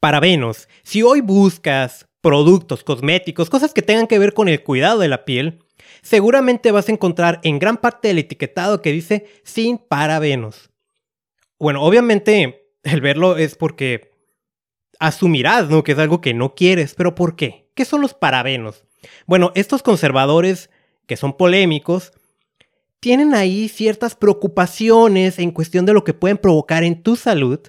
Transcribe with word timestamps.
Parabenos. 0.00 0.68
Si 0.82 1.02
hoy 1.02 1.20
buscas 1.20 2.06
productos 2.20 2.84
cosméticos, 2.84 3.50
cosas 3.50 3.72
que 3.72 3.82
tengan 3.82 4.06
que 4.06 4.18
ver 4.18 4.34
con 4.34 4.48
el 4.48 4.62
cuidado 4.62 5.00
de 5.00 5.08
la 5.08 5.24
piel, 5.24 5.60
seguramente 6.02 6.72
vas 6.72 6.88
a 6.88 6.92
encontrar 6.92 7.40
en 7.44 7.58
gran 7.58 7.76
parte 7.76 8.08
del 8.08 8.18
etiquetado 8.18 8.82
que 8.82 8.92
dice 8.92 9.26
sin 9.44 9.78
parabenos. 9.78 10.70
Bueno, 11.58 11.82
obviamente 11.82 12.68
el 12.82 13.00
verlo 13.00 13.36
es 13.36 13.54
porque 13.54 14.10
asumirás, 14.98 15.68
¿no? 15.68 15.82
Que 15.82 15.92
es 15.92 15.98
algo 15.98 16.20
que 16.20 16.34
no 16.34 16.54
quieres, 16.54 16.94
pero 16.94 17.14
¿por 17.14 17.36
qué? 17.36 17.70
¿Qué 17.74 17.84
son 17.84 18.00
los 18.00 18.14
parabenos? 18.14 18.84
Bueno, 19.26 19.52
estos 19.54 19.82
conservadores 19.82 20.70
que 21.06 21.16
son 21.16 21.36
polémicos 21.36 22.12
tienen 23.00 23.34
ahí 23.34 23.68
ciertas 23.68 24.14
preocupaciones 24.14 25.38
en 25.38 25.52
cuestión 25.52 25.86
de 25.86 25.92
lo 25.92 26.04
que 26.04 26.14
pueden 26.14 26.38
provocar 26.38 26.82
en 26.82 27.02
tu 27.02 27.16
salud. 27.16 27.60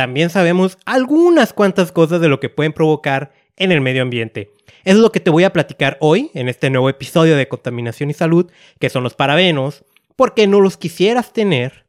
También 0.00 0.30
sabemos 0.30 0.78
algunas 0.86 1.52
cuantas 1.52 1.92
cosas 1.92 2.22
de 2.22 2.28
lo 2.28 2.40
que 2.40 2.48
pueden 2.48 2.72
provocar 2.72 3.32
en 3.58 3.70
el 3.70 3.82
medio 3.82 4.00
ambiente. 4.00 4.50
Eso 4.82 4.96
es 4.96 5.02
lo 5.02 5.12
que 5.12 5.20
te 5.20 5.28
voy 5.28 5.44
a 5.44 5.52
platicar 5.52 5.98
hoy 6.00 6.30
en 6.32 6.48
este 6.48 6.70
nuevo 6.70 6.88
episodio 6.88 7.36
de 7.36 7.48
Contaminación 7.48 8.08
y 8.08 8.14
Salud, 8.14 8.50
que 8.78 8.88
son 8.88 9.02
los 9.02 9.12
parabenos, 9.12 9.84
por 10.16 10.32
qué 10.32 10.46
no 10.46 10.62
los 10.62 10.78
quisieras 10.78 11.34
tener, 11.34 11.84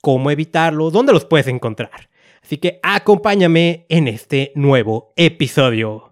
cómo 0.00 0.30
evitarlos, 0.30 0.94
dónde 0.94 1.12
los 1.12 1.26
puedes 1.26 1.48
encontrar. 1.48 2.08
Así 2.42 2.56
que 2.56 2.80
acompáñame 2.82 3.84
en 3.90 4.08
este 4.08 4.52
nuevo 4.54 5.12
episodio. 5.16 6.09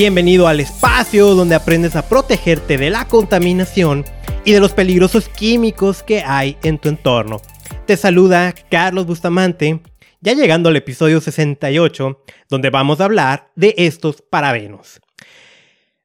Bienvenido 0.00 0.46
al 0.46 0.60
espacio 0.60 1.34
donde 1.34 1.56
aprendes 1.56 1.96
a 1.96 2.08
protegerte 2.08 2.78
de 2.78 2.88
la 2.88 3.08
contaminación 3.08 4.04
y 4.44 4.52
de 4.52 4.60
los 4.60 4.72
peligrosos 4.72 5.28
químicos 5.28 6.04
que 6.04 6.22
hay 6.24 6.56
en 6.62 6.78
tu 6.78 6.88
entorno. 6.88 7.40
Te 7.84 7.96
saluda 7.96 8.54
Carlos 8.70 9.06
Bustamante, 9.06 9.80
ya 10.20 10.34
llegando 10.34 10.68
al 10.68 10.76
episodio 10.76 11.20
68, 11.20 12.22
donde 12.48 12.70
vamos 12.70 13.00
a 13.00 13.06
hablar 13.06 13.50
de 13.56 13.74
estos 13.76 14.22
parabenos. 14.22 15.00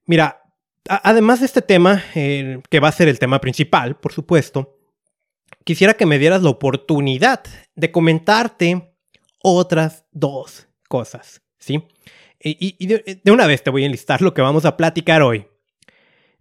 Mira, 0.08 0.42
además 0.90 1.42
de 1.42 1.46
este 1.46 1.62
tema, 1.62 2.04
que 2.14 2.80
va 2.82 2.88
a 2.88 2.94
ser 2.94 3.10
el 3.10 3.20
tema 3.20 3.40
principal, 3.40 3.96
por 3.98 4.12
supuesto, 4.12 4.76
quisiera 5.66 5.94
que 5.94 6.08
me 6.08 6.18
dieras 6.18 6.42
la 6.42 6.50
oportunidad 6.50 7.44
de 7.76 7.92
comentarte 7.92 8.96
otras 9.44 10.06
dos 10.12 10.68
cosas, 10.88 11.44
¿sí? 11.60 11.88
Y, 12.46 12.86
de, 12.88 13.22
una 13.32 13.48
vez 13.48 13.64
te 13.64 13.70
voy 13.70 13.84
a 13.84 13.86
enlistar 13.86 14.22
lo 14.22 14.34
que 14.34 14.42
vamos 14.42 14.66
a 14.66 14.76
platicar 14.76 15.22
hoy. 15.22 15.48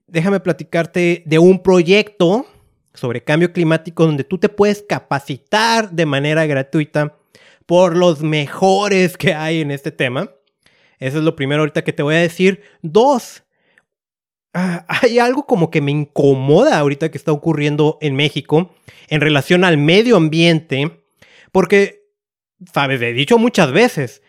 Déjame 0.09 0.41
platicarte 0.41 1.23
de 1.25 1.39
un 1.39 1.63
proyecto 1.63 2.47
sobre 2.93 3.23
cambio 3.23 3.53
climático 3.53 4.05
donde 4.05 4.25
tú 4.25 4.37
te 4.39 4.49
puedes 4.49 4.83
capacitar 4.83 5.93
de 5.93 6.05
manera 6.05 6.45
gratuita 6.47 7.17
por 7.67 7.97
los 7.97 8.21
mejores 8.21 9.17
que 9.17 9.33
hay 9.33 9.61
en 9.61 9.71
este 9.71 9.93
tema. 9.93 10.31
Eso 10.99 11.19
es 11.19 11.25
lo 11.25 11.37
primero 11.37 11.63
ahorita 11.63 11.85
que 11.85 11.93
te 11.93 12.03
voy 12.03 12.17
a 12.17 12.19
decir. 12.19 12.63
Dos, 12.83 13.45
ah, 14.55 14.85
hay 14.89 15.21
algo 15.21 15.47
como 15.47 15.71
que 15.71 15.81
me 15.81 15.93
incomoda 15.93 16.79
ahorita 16.79 17.13
que 17.13 17.19
está 17.19 17.31
ocurriendo 17.31 17.99
en 18.01 18.17
México 18.17 18.75
en 19.09 19.21
relación 19.21 19.63
al 19.63 19.79
medio 19.79 20.17
ambiente, 20.17 21.05
porque, 21.53 22.09
sabes, 22.73 23.01
he 23.01 23.13
dicho 23.13 23.39
muchas 23.39 23.73
veces, 23.73 24.23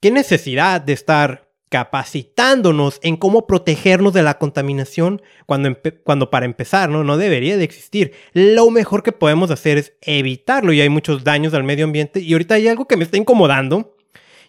¿Qué 0.00 0.10
necesidad 0.10 0.80
de 0.80 0.94
estar 0.94 1.50
capacitándonos 1.68 2.98
en 3.02 3.16
cómo 3.16 3.46
protegernos 3.46 4.14
de 4.14 4.22
la 4.22 4.38
contaminación 4.38 5.20
cuando, 5.46 6.30
para 6.30 6.46
empezar 6.46 6.88
¿no? 6.88 7.16
debería 7.18 7.58
de 7.58 7.64
existir? 7.64 8.12
Lo 8.32 8.70
mejor 8.70 9.02
que 9.02 9.12
podemos 9.12 9.50
hacer 9.50 9.76
es 9.76 9.92
evitarlo 10.00 10.72
y 10.72 10.80
hay 10.80 10.88
muchos 10.88 11.22
daños 11.22 11.52
al 11.52 11.64
medio 11.64 11.84
ambiente 11.84 12.20
y 12.20 12.32
ahorita 12.32 12.54
hay 12.54 12.68
algo 12.68 12.88
que 12.88 12.96
me 12.96 13.04
está 13.04 13.18
incomodando 13.18 13.94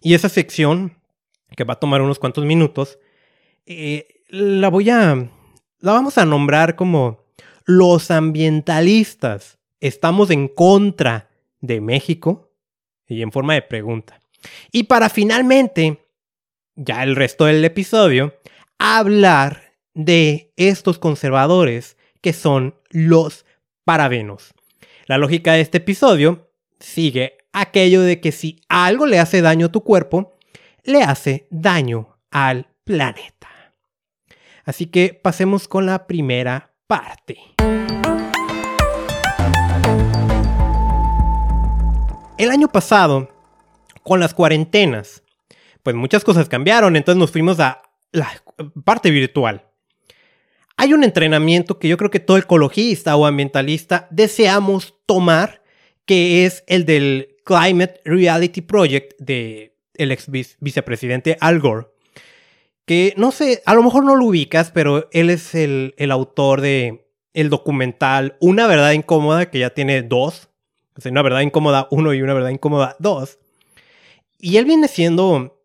y 0.01 0.13
esa 0.13 0.29
sección 0.29 0.97
que 1.57 1.65
va 1.65 1.73
a 1.73 1.79
tomar 1.79 2.01
unos 2.01 2.17
cuantos 2.17 2.45
minutos 2.45 2.97
eh, 3.65 4.07
la 4.29 4.69
voy 4.69 4.85
la 4.85 5.27
vamos 5.81 6.17
a 6.17 6.25
nombrar 6.25 6.77
como 6.77 7.25
los 7.65 8.09
ambientalistas 8.09 9.59
estamos 9.81 10.29
en 10.29 10.47
contra 10.47 11.29
de 11.59 11.81
México 11.81 12.53
y 13.05 13.21
en 13.21 13.33
forma 13.33 13.55
de 13.55 13.63
pregunta. 13.63 14.20
Y 14.71 14.83
para 14.83 15.09
finalmente, 15.09 16.05
ya 16.75 17.03
el 17.03 17.15
resto 17.15 17.45
del 17.45 17.63
episodio, 17.65 18.35
hablar 18.79 19.75
de 19.93 20.53
estos 20.55 20.99
conservadores 20.99 21.97
que 22.21 22.33
son 22.33 22.75
los 22.89 23.45
parabenos. 23.83 24.53
La 25.07 25.17
lógica 25.17 25.53
de 25.53 25.61
este 25.61 25.79
episodio 25.79 26.51
sigue 26.79 27.37
aquello 27.53 28.01
de 28.01 28.21
que 28.21 28.31
si 28.31 28.61
algo 28.69 29.05
le 29.05 29.19
hace 29.19 29.41
daño 29.41 29.67
a 29.67 29.71
tu 29.71 29.83
cuerpo, 29.83 30.37
le 30.83 31.03
hace 31.03 31.47
daño 31.49 32.17
al 32.31 32.67
planeta. 32.83 33.49
Así 34.63 34.85
que 34.85 35.19
pasemos 35.21 35.67
con 35.67 35.85
la 35.85 36.07
primera 36.07 36.73
parte. 36.87 37.37
El 42.37 42.49
año 42.49 42.69
pasado 42.69 43.29
con 44.03 44.19
las 44.19 44.33
cuarentenas, 44.33 45.23
pues 45.83 45.95
muchas 45.95 46.23
cosas 46.23 46.49
cambiaron, 46.49 46.95
entonces 46.95 47.19
nos 47.19 47.31
fuimos 47.31 47.59
a 47.59 47.81
la 48.11 48.29
parte 48.83 49.11
virtual. 49.11 49.65
Hay 50.77 50.93
un 50.93 51.03
entrenamiento 51.03 51.79
que 51.79 51.87
yo 51.87 51.97
creo 51.97 52.09
que 52.09 52.19
todo 52.19 52.37
ecologista 52.37 53.15
o 53.15 53.25
ambientalista 53.25 54.07
deseamos 54.09 54.95
tomar, 55.05 55.61
que 56.05 56.45
es 56.45 56.63
el 56.67 56.85
del 56.85 57.37
Climate 57.43 58.01
Reality 58.05 58.61
Project 58.61 59.13
de 59.19 59.75
el 59.95 60.11
ex 60.11 60.27
vicepresidente 60.59 61.37
Al 61.39 61.59
Gore. 61.59 61.87
Que 62.85 63.13
no 63.15 63.31
sé, 63.31 63.61
a 63.65 63.75
lo 63.75 63.83
mejor 63.83 64.03
no 64.03 64.15
lo 64.15 64.25
ubicas, 64.25 64.71
pero 64.71 65.07
él 65.11 65.29
es 65.29 65.53
el, 65.53 65.93
el 65.97 66.11
autor 66.11 66.61
de 66.61 67.07
el 67.33 67.49
documental 67.49 68.35
Una 68.39 68.67
verdad 68.67 68.91
incómoda, 68.91 69.49
que 69.49 69.59
ya 69.59 69.69
tiene 69.69 70.01
dos. 70.01 70.49
O 70.97 71.01
sea, 71.01 71.11
una 71.11 71.21
verdad 71.21 71.41
incómoda 71.41 71.87
uno 71.91 72.13
y 72.13 72.21
una 72.21 72.33
verdad 72.33 72.49
incómoda 72.49 72.95
dos. 72.99 73.39
Y 74.41 74.57
él 74.57 74.65
viene 74.65 74.87
siendo 74.87 75.61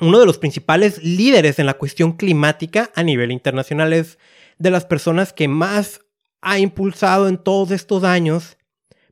uno 0.00 0.18
de 0.18 0.26
los 0.26 0.38
principales 0.38 1.02
líderes 1.02 1.58
en 1.58 1.66
la 1.66 1.74
cuestión 1.74 2.12
climática 2.12 2.90
a 2.94 3.02
nivel 3.02 3.30
internacional. 3.30 3.92
Es 3.92 4.18
de 4.58 4.70
las 4.70 4.86
personas 4.86 5.32
que 5.32 5.46
más 5.46 6.00
ha 6.40 6.58
impulsado 6.58 7.28
en 7.28 7.38
todos 7.38 7.70
estos 7.70 8.02
años, 8.02 8.56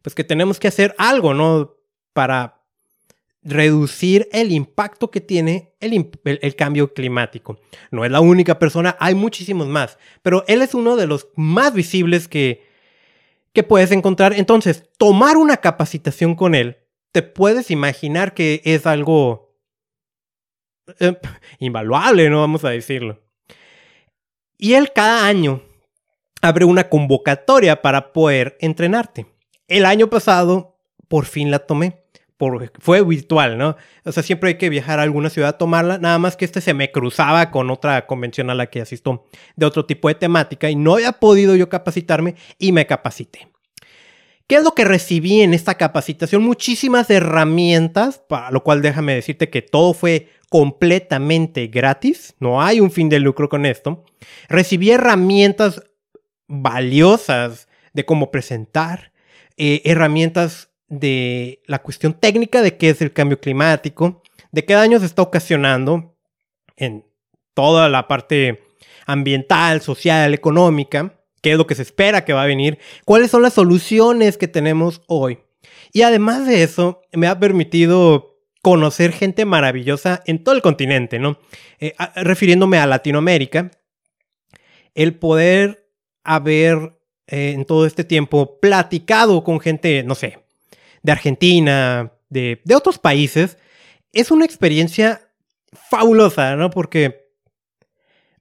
pues 0.01 0.15
que 0.15 0.25
tenemos 0.25 0.59
que 0.59 0.69
hacer 0.69 0.95
algo, 0.99 1.34
¿no? 1.34 1.77
Para 2.12 2.62
reducir 3.43 4.28
el 4.33 4.53
impacto 4.53 5.11
que 5.11 5.21
tiene 5.21 5.75
el, 5.81 6.56
cambio 6.56 6.95
climático. 6.95 7.59
No 7.91 8.05
es 8.05 8.11
la 8.11 8.21
única 8.21 8.59
persona, 8.59 8.97
hay 9.01 9.15
muchísimos 9.15 9.67
más, 9.67 9.99
pero 10.22 10.45
él 10.47 10.62
es 10.62 10.75
uno 10.75 10.97
de 10.97 11.06
los 11.06 11.28
más 11.34 11.75
visibles 11.75 12.28
que, 12.28 12.67
que 13.53 13.62
puedes 13.62 13.91
encontrar. 13.91 14.33
Entonces, 14.34 14.84
tomar 14.97 15.37
una 15.37 15.56
capacitación 15.56 16.34
con 16.34 16.55
él 16.55 16.81
te 17.12 17.23
puedes 17.23 17.71
imaginar 17.71 18.34
que 18.34 18.62
es 18.65 18.87
algo 18.87 19.55
eh, 20.99 21.17
invaluable, 21.59 22.28
¿no? 22.31 22.41
Vamos 22.41 22.65
a 22.65 22.71
decirlo. 22.71 23.21
Y 24.59 24.75
él 24.75 24.93
cada 24.93 25.27
año 25.27 25.62
abre 26.41 26.65
una 26.65 26.89
convocatoria 26.89 27.83
para 27.83 28.12
poder 28.12 28.56
entrenarte. 28.61 29.27
El 29.69 29.87
año 29.87 30.09
pasado, 30.09 30.78
por 31.09 31.27
fin 31.27 31.51
la 31.51 31.60
tomé. 31.60 32.03
fue 32.81 33.04
virtual, 33.04 33.59
¿no? 33.59 33.77
O 34.04 34.13
sea, 34.13 34.22
siempre 34.22 34.51
hay 34.51 34.59
que 34.59 34.69
viajar 34.69 34.98
a 34.98 35.03
alguna 35.03 35.31
ciudad 35.31 35.51
a 35.51 35.59
tomarla. 35.59 35.98
Nada 35.98 36.19
más 36.19 36.36
que 36.36 36.45
este 36.45 36.60
se 36.60 36.75
me 36.75 36.91
cruzaba 36.91 37.51
con 37.51 37.71
otra 37.71 38.07
convención 38.07 38.51
a 38.51 38.54
la 38.54 38.66
que 38.66 38.81
asisto 38.81 39.27
de 39.54 39.66
otro 39.66 39.86
tipo 39.86 40.09
de 40.09 40.15
temática 40.15 40.69
y 40.71 40.75
no 40.75 40.95
había 40.95 41.13
podido 41.13 41.54
yo 41.54 41.69
capacitarme 41.69 42.34
y 42.59 42.72
me 42.72 42.86
capacité. 42.86 43.53
¿Qué 44.47 44.56
es 44.56 44.65
lo 44.65 44.74
que 44.74 44.84
recibí 44.84 45.41
en 45.41 45.54
esta 45.54 45.77
capacitación? 45.77 46.42
Muchísimas 46.42 47.10
herramientas, 47.10 48.18
para 48.18 48.50
lo 48.50 48.62
cual 48.62 48.83
déjame 48.83 49.15
decirte 49.15 49.50
que 49.50 49.62
todo 49.62 49.94
fue 49.94 50.28
completamente 50.50 51.68
gratis, 51.68 52.34
no 52.39 52.60
hay 52.60 52.80
un 52.80 52.91
fin 52.91 53.09
de 53.09 53.21
lucro 53.21 53.48
con 53.48 53.65
esto. 53.65 54.04
Recibí 54.48 54.91
herramientas 54.91 55.83
valiosas 56.48 57.68
de 57.94 58.04
cómo 58.04 58.30
presentar, 58.30 59.12
eh, 59.56 59.80
herramientas 59.84 60.71
de 60.88 61.62
la 61.66 61.80
cuestión 61.80 62.12
técnica 62.12 62.60
de 62.60 62.77
qué 62.77 62.91
es 62.91 63.00
el 63.00 63.12
cambio 63.12 63.41
climático, 63.41 64.22
de 64.50 64.65
qué 64.65 64.74
daño 64.74 64.98
se 64.98 65.06
está 65.06 65.22
ocasionando 65.22 66.15
en 66.77 67.06
toda 67.54 67.88
la 67.88 68.09
parte 68.09 68.62
ambiental, 69.06 69.80
social, 69.80 70.34
económica 70.34 71.22
qué 71.42 71.53
es 71.53 71.59
lo 71.59 71.66
que 71.66 71.74
se 71.74 71.83
espera 71.83 72.24
que 72.24 72.33
va 72.33 72.44
a 72.44 72.47
venir, 72.47 72.78
cuáles 73.04 73.30
son 73.30 73.42
las 73.42 73.53
soluciones 73.54 74.39
que 74.39 74.48
tenemos 74.48 75.03
hoy. 75.06 75.41
Y 75.92 76.03
además 76.03 76.47
de 76.47 76.62
eso, 76.62 77.03
me 77.12 77.27
ha 77.27 77.39
permitido 77.39 78.39
conocer 78.62 79.12
gente 79.12 79.44
maravillosa 79.44 80.22
en 80.24 80.42
todo 80.42 80.54
el 80.54 80.62
continente, 80.62 81.18
¿no? 81.18 81.39
Eh, 81.80 81.94
refiriéndome 82.15 82.78
a 82.78 82.86
Latinoamérica, 82.86 83.72
el 84.94 85.18
poder 85.18 85.91
haber 86.22 86.97
eh, 87.27 87.50
en 87.50 87.65
todo 87.65 87.86
este 87.86 88.04
tiempo 88.04 88.60
platicado 88.60 89.42
con 89.42 89.60
gente, 89.60 90.04
no 90.04 90.15
sé, 90.15 90.38
de 91.03 91.12
Argentina, 91.12 92.12
de, 92.30 92.60
de 92.65 92.74
otros 92.74 92.98
países, 92.98 93.59
es 94.12 94.30
una 94.30 94.45
experiencia 94.45 95.28
fabulosa, 95.91 96.54
¿no? 96.54 96.71
Porque, 96.71 97.33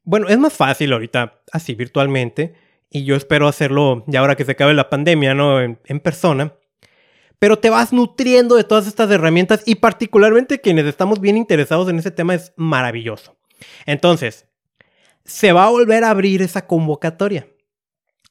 bueno, 0.04 0.28
es 0.28 0.38
más 0.38 0.54
fácil 0.54 0.94
ahorita 0.94 1.42
así 1.52 1.74
virtualmente, 1.74 2.54
y 2.92 3.06
yo 3.06 3.16
espero 3.16 3.48
hacerlo 3.48 4.04
ya 4.06 4.20
ahora 4.20 4.36
que 4.36 4.44
se 4.44 4.52
acabe 4.52 4.74
la 4.74 4.90
pandemia, 4.90 5.34
¿no? 5.34 5.62
En, 5.62 6.00
persona. 6.02 6.54
Pero 7.40 7.58
te 7.58 7.70
vas 7.70 7.94
nutriendo 7.94 8.56
de 8.56 8.66
todas 8.66 8.86
estas 8.86 9.10
herramientas 9.10 9.64
y 9.66 9.76
particularmente 9.76 10.60
quienes 10.60 10.86
estamos 10.86 11.22
bien 11.22 11.38
interesados 11.38 11.90
en 11.90 11.98
ese 11.98 12.12
tema 12.12 12.36
es 12.36 12.54
maravilloso. 12.58 13.38
Entonces, 13.86 14.46
se 15.24 15.54
va 15.54 15.66
a 15.66 15.70
volver 15.70 16.04
a 16.04 16.10
abrir 16.10 16.42
esa 16.42 16.68
convocatoria. 16.68 17.48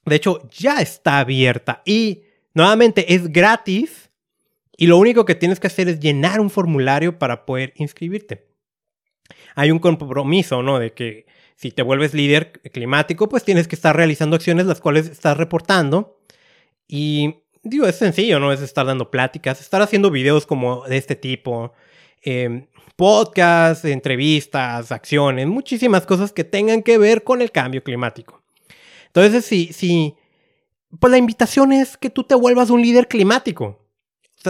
De 0.05 0.17
hecho, 0.17 0.47
ya 0.51 0.81
está 0.81 1.19
abierta 1.19 1.83
y 1.85 2.23
nuevamente 2.55 3.15
es 3.15 3.33
gratis 3.33 4.11
y 4.77 4.87
lo 4.87 4.99
único 4.99 5.25
que 5.25 5.35
tienes 5.35 5.59
que 5.59 5.69
hacer 5.69 5.89
es 5.89 6.01
llenar 6.01 6.41
un 6.41 6.51
formulario 6.51 7.19
para 7.19 7.47
poder 7.47 7.73
inscribirte. 7.77 8.47
Hay 9.55 9.71
un 9.71 9.79
compromiso, 9.79 10.62
¿no? 10.62 10.79
De 10.79 10.93
que 10.93 11.27
si 11.61 11.71
te 11.71 11.83
vuelves 11.83 12.15
líder 12.15 12.53
climático, 12.73 13.29
pues 13.29 13.45
tienes 13.45 13.69
que 13.69 13.75
estar 13.75 13.95
realizando 13.95 14.35
acciones 14.35 14.65
las 14.65 14.81
cuales 14.81 15.09
estás 15.09 15.37
reportando. 15.37 16.19
Y 16.89 17.35
digo, 17.62 17.87
es 17.87 17.97
sencillo, 17.97 18.41
¿no? 18.41 18.51
Es 18.51 18.62
estar 18.62 18.87
dando 18.87 19.11
pláticas, 19.11 19.61
estar 19.61 19.83
haciendo 19.83 20.11
videos 20.11 20.47
como 20.47 20.87
de 20.87 20.97
este 20.97 21.17
tipo, 21.17 21.75
eh, 22.25 22.67
podcasts, 22.97 23.85
entrevistas, 23.85 24.91
acciones, 24.91 25.49
muchísimas 25.49 26.07
cosas 26.07 26.33
que 26.33 26.45
tengan 26.45 26.83
que 26.83 26.97
ver 26.97 27.25
con 27.25 27.43
el 27.43 27.53
cambio 27.53 27.85
climático. 27.85 28.41
Entonces, 29.09 29.45
si, 29.45 29.75
si, 29.75 30.15
pues 30.99 31.11
la 31.11 31.19
invitación 31.19 31.73
es 31.73 31.99
que 31.99 32.09
tú 32.09 32.25
te 32.25 32.35
vuelvas 32.37 32.71
un 32.71 32.81
líder 32.81 33.07
climático. 33.07 33.85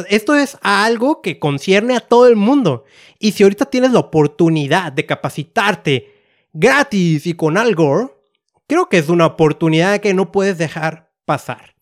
esto 0.09 0.37
es 0.37 0.59
algo 0.62 1.23
que 1.23 1.41
concierne 1.41 1.97
a 1.97 2.01
todo 2.01 2.29
el 2.29 2.37
mundo. 2.37 2.85
Y 3.19 3.33
si 3.33 3.43
ahorita 3.43 3.65
tienes 3.65 3.91
la 3.91 3.99
oportunidad 3.99 4.93
de 4.93 5.07
capacitarte 5.07 6.19
gratis 6.52 7.26
y 7.26 7.35
con 7.35 7.56
algo, 7.56 8.25
creo 8.67 8.88
que 8.88 8.99
es 8.99 9.08
una 9.08 9.26
oportunidad 9.26 10.00
que 10.00 10.12
no 10.14 10.32
puedes 10.32 10.58
dejar 10.58 11.12
pasar. 11.25 11.76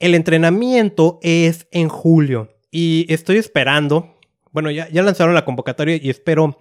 El 0.00 0.16
entrenamiento 0.16 1.20
es 1.22 1.68
en 1.70 1.88
julio 1.88 2.48
y 2.70 3.06
estoy 3.12 3.36
esperando, 3.36 4.16
bueno, 4.50 4.70
ya, 4.70 4.88
ya 4.88 5.02
lanzaron 5.02 5.34
la 5.34 5.44
convocatoria 5.44 5.96
y 5.96 6.08
espero 6.10 6.58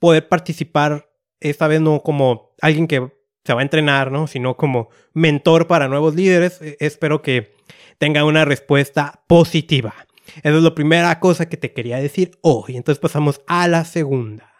poder 0.00 0.26
participar 0.26 1.08
esta 1.38 1.68
vez 1.68 1.80
no 1.80 2.02
como 2.02 2.54
alguien 2.60 2.88
que 2.88 3.12
se 3.44 3.54
va 3.54 3.60
a 3.60 3.62
entrenar, 3.62 4.10
¿no? 4.10 4.26
Sino 4.26 4.56
como 4.56 4.88
mentor 5.12 5.68
para 5.68 5.86
nuevos 5.86 6.16
líderes. 6.16 6.60
E, 6.60 6.76
espero 6.80 7.22
que 7.22 7.54
tenga 7.98 8.24
una 8.24 8.44
respuesta 8.44 9.22
positiva. 9.28 9.94
Esa 10.42 10.56
es 10.56 10.62
la 10.62 10.74
primera 10.74 11.20
cosa 11.20 11.48
que 11.48 11.56
te 11.56 11.72
quería 11.72 11.98
decir 11.98 12.32
hoy. 12.40 12.76
Entonces 12.76 13.00
pasamos 13.00 13.40
a 13.46 13.68
la 13.68 13.84
segunda. 13.84 14.50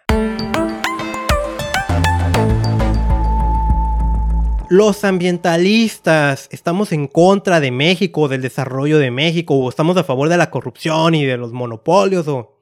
los 4.71 5.03
ambientalistas 5.03 6.49
estamos 6.53 6.93
en 6.93 7.09
contra 7.09 7.59
de 7.59 7.73
México, 7.73 8.29
del 8.29 8.41
desarrollo 8.41 8.99
de 8.99 9.11
México, 9.11 9.57
o 9.57 9.69
estamos 9.69 9.97
a 9.97 10.05
favor 10.05 10.29
de 10.29 10.37
la 10.37 10.49
corrupción 10.49 11.17
y 11.17 11.25
de 11.27 11.37
los 11.37 11.53
monopolios, 11.53 12.29
o... 12.29 12.57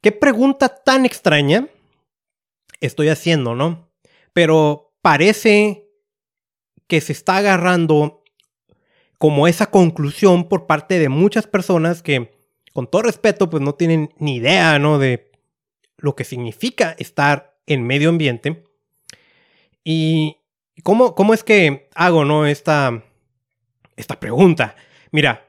¿Qué 0.00 0.10
pregunta 0.10 0.68
tan 0.68 1.06
extraña 1.06 1.68
estoy 2.80 3.08
haciendo, 3.08 3.54
no? 3.54 3.90
Pero 4.32 4.92
parece 5.02 5.88
que 6.86 7.00
se 7.00 7.12
está 7.12 7.38
agarrando 7.38 8.24
como 9.18 9.48
esa 9.48 9.70
conclusión 9.70 10.48
por 10.48 10.66
parte 10.66 10.98
de 10.98 11.08
muchas 11.08 11.46
personas 11.46 12.02
que, 12.02 12.32
con 12.72 12.88
todo 12.88 13.02
respeto, 13.02 13.50
pues 13.50 13.62
no 13.62 13.74
tienen 13.74 14.10
ni 14.18 14.36
idea, 14.36 14.78
¿no? 14.78 14.98
De 14.98 15.30
lo 15.96 16.14
que 16.14 16.24
significa 16.24 16.94
estar 16.98 17.58
en 17.66 17.84
medio 17.84 18.08
ambiente. 18.08 18.64
Y, 19.84 20.36
¿Cómo, 20.84 21.14
¿Cómo, 21.14 21.34
es 21.34 21.42
que 21.42 21.88
hago, 21.94 22.24
no, 22.24 22.46
esta, 22.46 23.02
esta 23.96 24.20
pregunta? 24.20 24.76
Mira, 25.10 25.46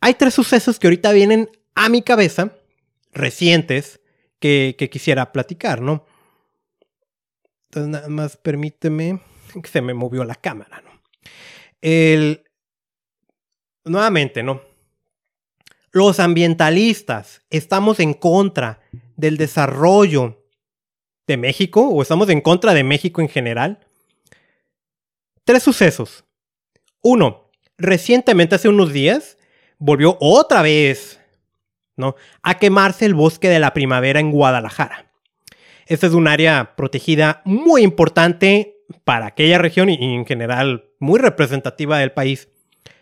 hay 0.00 0.14
tres 0.14 0.34
sucesos 0.34 0.78
que 0.78 0.86
ahorita 0.86 1.10
vienen 1.12 1.50
a 1.74 1.88
mi 1.88 2.02
cabeza, 2.02 2.56
recientes, 3.12 4.00
que, 4.38 4.76
que 4.78 4.88
quisiera 4.88 5.32
platicar, 5.32 5.80
¿no? 5.80 6.06
Entonces, 7.66 7.90
nada 7.90 8.08
más 8.08 8.36
permíteme 8.36 9.20
que 9.62 9.68
se 9.68 9.80
me 9.80 9.94
movió 9.94 10.24
la 10.24 10.34
cámara, 10.34 10.82
¿no? 10.82 10.90
El, 11.80 12.44
nuevamente, 13.84 14.42
¿no? 14.42 14.60
Los 15.92 16.20
ambientalistas 16.20 17.42
estamos 17.50 18.00
en 18.00 18.14
contra 18.14 18.80
del 19.16 19.36
desarrollo 19.36 20.44
de 21.26 21.36
México 21.36 21.88
o 21.88 22.02
estamos 22.02 22.28
en 22.28 22.40
contra 22.40 22.74
de 22.74 22.84
México 22.84 23.20
en 23.20 23.28
general. 23.28 23.86
Tres 25.44 25.62
sucesos. 25.62 26.24
Uno, 27.02 27.50
recientemente, 27.78 28.56
hace 28.56 28.68
unos 28.68 28.92
días, 28.92 29.38
volvió 29.78 30.16
otra 30.20 30.62
vez, 30.62 31.20
¿no? 31.96 32.16
A 32.42 32.58
quemarse 32.58 33.06
el 33.06 33.14
bosque 33.14 33.48
de 33.48 33.60
la 33.60 33.72
primavera 33.72 34.20
en 34.20 34.32
Guadalajara. 34.32 35.05
Esta 35.86 36.08
es 36.08 36.14
un 36.14 36.26
área 36.26 36.74
protegida 36.74 37.42
muy 37.44 37.82
importante 37.82 38.82
para 39.04 39.26
aquella 39.26 39.58
región 39.58 39.88
y 39.88 40.14
en 40.14 40.26
general 40.26 40.90
muy 40.98 41.20
representativa 41.20 41.98
del 41.98 42.10
país. 42.10 42.48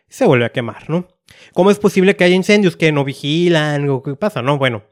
Se 0.08 0.26
vuelve 0.26 0.44
a 0.44 0.52
quemar, 0.52 0.90
¿no? 0.90 1.08
¿Cómo 1.54 1.70
es 1.70 1.78
posible 1.78 2.14
que 2.14 2.25
haya 2.25 2.34
incendios 2.34 2.76
que 2.76 2.92
no 2.92 3.02
vigilan 3.04 3.88
o 3.88 4.02
qué 4.02 4.14
pasa? 4.16 4.42
No, 4.42 4.59
bueno. 4.59 4.82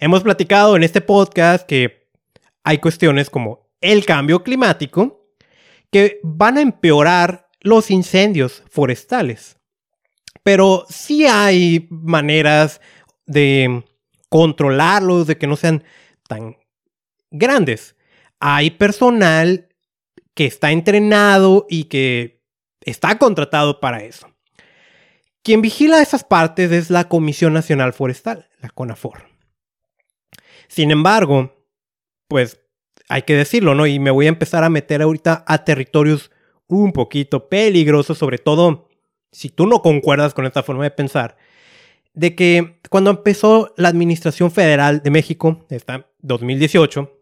Hemos 0.00 0.22
platicado 0.22 0.76
en 0.76 0.82
este 0.82 1.00
podcast 1.00 1.66
que 1.66 2.08
hay 2.64 2.78
cuestiones 2.78 3.30
como 3.30 3.70
el 3.80 4.04
cambio 4.04 4.42
climático 4.42 5.32
que 5.90 6.18
van 6.24 6.58
a 6.58 6.60
empeorar 6.60 7.48
los 7.60 7.90
incendios 7.90 8.64
forestales. 8.68 9.56
Pero 10.42 10.86
sí 10.88 11.26
hay 11.26 11.86
maneras 11.90 12.80
de 13.26 13.84
controlarlos, 14.28 15.26
de 15.26 15.38
que 15.38 15.46
no 15.46 15.56
sean 15.56 15.84
tan 16.28 16.57
grandes. 17.30 17.96
Hay 18.40 18.70
personal 18.70 19.68
que 20.34 20.46
está 20.46 20.70
entrenado 20.70 21.66
y 21.68 21.84
que 21.84 22.42
está 22.82 23.18
contratado 23.18 23.80
para 23.80 24.04
eso. 24.04 24.28
Quien 25.42 25.62
vigila 25.62 26.02
esas 26.02 26.24
partes 26.24 26.72
es 26.72 26.90
la 26.90 27.08
Comisión 27.08 27.52
Nacional 27.52 27.92
Forestal, 27.92 28.48
la 28.60 28.70
CONAFOR. 28.70 29.26
Sin 30.68 30.90
embargo, 30.90 31.56
pues 32.28 32.60
hay 33.08 33.22
que 33.22 33.34
decirlo, 33.34 33.74
¿no? 33.74 33.86
Y 33.86 33.98
me 33.98 34.10
voy 34.10 34.26
a 34.26 34.30
empezar 34.30 34.62
a 34.64 34.68
meter 34.68 35.02
ahorita 35.02 35.44
a 35.46 35.64
territorios 35.64 36.30
un 36.66 36.92
poquito 36.92 37.48
peligrosos, 37.48 38.18
sobre 38.18 38.38
todo 38.38 38.88
si 39.32 39.48
tú 39.48 39.66
no 39.66 39.82
concuerdas 39.82 40.34
con 40.34 40.46
esta 40.46 40.62
forma 40.62 40.84
de 40.84 40.90
pensar, 40.90 41.36
de 42.12 42.34
que 42.34 42.80
cuando 42.90 43.10
empezó 43.10 43.72
la 43.76 43.88
Administración 43.88 44.50
Federal 44.50 45.02
de 45.02 45.10
México, 45.10 45.66
esta 45.70 46.10
2018, 46.20 47.17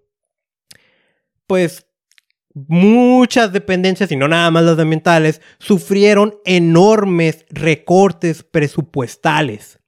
pues 1.47 1.87
muchas 2.55 3.53
dependencias, 3.53 4.11
y 4.11 4.17
no 4.17 4.29
nada 4.29 4.51
más 4.51 4.65
las 4.65 4.79
ambientales, 4.79 5.43
sufrieron 5.59 6.39
enormes 6.45 7.45
recortes 7.51 8.43
presupuestales. 8.43 9.79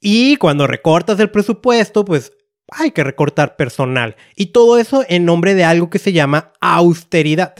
Y 0.00 0.36
cuando 0.36 0.66
recortas 0.66 1.18
el 1.18 1.30
presupuesto, 1.30 2.04
pues 2.04 2.32
hay 2.70 2.92
que 2.92 3.02
recortar 3.02 3.56
personal. 3.56 4.16
Y 4.36 4.46
todo 4.46 4.78
eso 4.78 5.04
en 5.08 5.24
nombre 5.24 5.54
de 5.54 5.64
algo 5.64 5.90
que 5.90 5.98
se 5.98 6.12
llama 6.12 6.52
austeridad. 6.60 7.54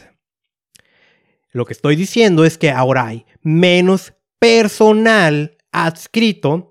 Lo 1.50 1.64
que 1.64 1.72
estoy 1.72 1.96
diciendo 1.96 2.44
es 2.44 2.58
que 2.58 2.70
ahora 2.70 3.06
hay 3.06 3.26
menos 3.42 4.12
personal 4.38 5.56
adscrito 5.72 6.70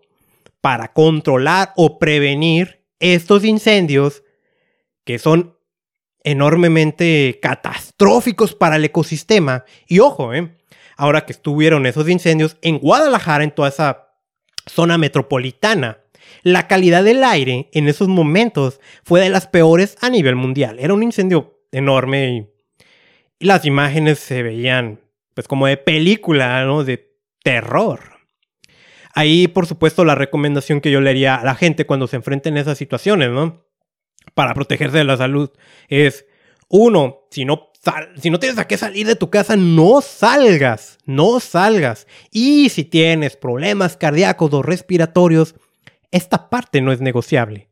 para 0.61 0.93
controlar 0.93 1.73
o 1.75 1.99
prevenir 1.99 2.85
estos 2.99 3.43
incendios 3.43 4.23
que 5.03 5.19
son 5.19 5.56
enormemente 6.27 7.39
catastróficos 7.41 8.53
para 8.53 8.75
el 8.75 8.83
ecosistema. 8.83 9.63
Y 9.87 9.99
ojo, 9.99 10.33
¿eh? 10.33 10.57
ahora 10.97 11.25
que 11.25 11.31
estuvieron 11.31 11.85
esos 11.85 12.09
incendios 12.09 12.57
en 12.61 12.79
Guadalajara, 12.79 13.45
en 13.45 13.51
toda 13.51 13.69
esa 13.69 14.09
zona 14.65 14.97
metropolitana. 14.97 15.99
La 16.43 16.67
calidad 16.67 17.03
del 17.03 17.23
aire 17.23 17.69
en 17.71 17.87
esos 17.87 18.09
momentos 18.09 18.81
fue 19.03 19.21
de 19.21 19.29
las 19.29 19.47
peores 19.47 19.97
a 20.01 20.09
nivel 20.09 20.35
mundial. 20.35 20.77
Era 20.79 20.93
un 20.93 21.03
incendio 21.03 21.61
enorme 21.71 22.29
y, 22.29 22.47
las 23.39 23.65
imágenes 23.65 24.17
se 24.17 24.41
veían 24.41 24.99
pues 25.35 25.47
como 25.47 25.67
de 25.67 25.77
película, 25.77 26.65
¿no? 26.65 26.83
De 26.83 27.13
terror. 27.43 27.99
Ahí, 29.13 29.47
por 29.47 29.67
supuesto, 29.67 30.03
la 30.03 30.15
recomendación 30.15 30.81
que 30.81 30.89
yo 30.89 31.01
le 31.01 31.11
haría 31.11 31.35
a 31.35 31.45
la 31.45 31.53
gente 31.53 31.85
cuando 31.85 32.07
se 32.07 32.15
enfrenten 32.15 32.57
a 32.57 32.61
esas 32.61 32.79
situaciones, 32.79 33.29
¿no? 33.29 33.66
Para 34.33 34.53
protegerse 34.53 34.97
de 34.97 35.03
la 35.03 35.17
salud 35.17 35.49
es, 35.87 36.25
uno, 36.69 37.27
si 37.31 37.45
no, 37.45 37.71
si 38.17 38.29
no 38.29 38.39
tienes 38.39 38.57
a 38.59 38.67
qué 38.67 38.77
salir 38.77 39.07
de 39.07 39.15
tu 39.15 39.29
casa, 39.29 39.55
no 39.55 40.01
salgas, 40.01 40.97
no 41.05 41.39
salgas. 41.39 42.07
Y 42.31 42.69
si 42.69 42.83
tienes 42.83 43.37
problemas 43.37 43.97
cardíacos 43.97 44.53
o 44.53 44.61
respiratorios, 44.61 45.55
esta 46.11 46.49
parte 46.49 46.81
no 46.81 46.91
es 46.91 47.01
negociable. 47.01 47.69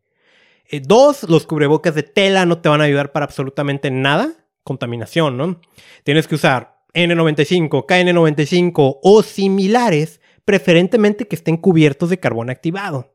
Eh, 0.69 0.81
dos, 0.83 1.23
los 1.23 1.45
cubrebocas 1.45 1.95
de 1.95 2.03
tela 2.03 2.45
no 2.45 2.59
te 2.59 2.69
van 2.69 2.81
a 2.81 2.85
ayudar 2.85 3.11
para 3.11 3.25
absolutamente 3.25 3.91
nada. 3.91 4.33
Contaminación, 4.63 5.37
¿no? 5.37 5.61
Tienes 6.03 6.27
que 6.27 6.35
usar 6.35 6.79
N95, 6.93 7.85
KN95 7.85 8.99
o 9.03 9.23
similares, 9.23 10.21
preferentemente 10.43 11.27
que 11.27 11.35
estén 11.35 11.57
cubiertos 11.57 12.09
de 12.09 12.19
carbón 12.19 12.49
activado. 12.49 13.14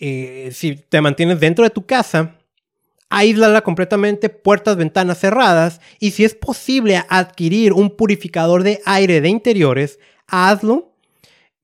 Eh, 0.00 0.50
si 0.52 0.76
te 0.76 1.00
mantienes 1.00 1.38
dentro 1.40 1.62
de 1.62 1.70
tu 1.70 1.84
casa, 1.84 2.38
aíslala 3.10 3.60
completamente, 3.60 4.30
puertas, 4.30 4.76
ventanas 4.76 5.18
cerradas 5.18 5.80
y 5.98 6.12
si 6.12 6.24
es 6.24 6.34
posible 6.34 7.02
adquirir 7.08 7.74
un 7.74 7.90
purificador 7.90 8.62
de 8.62 8.80
aire 8.86 9.20
de 9.20 9.28
interiores, 9.28 9.98
hazlo 10.26 10.94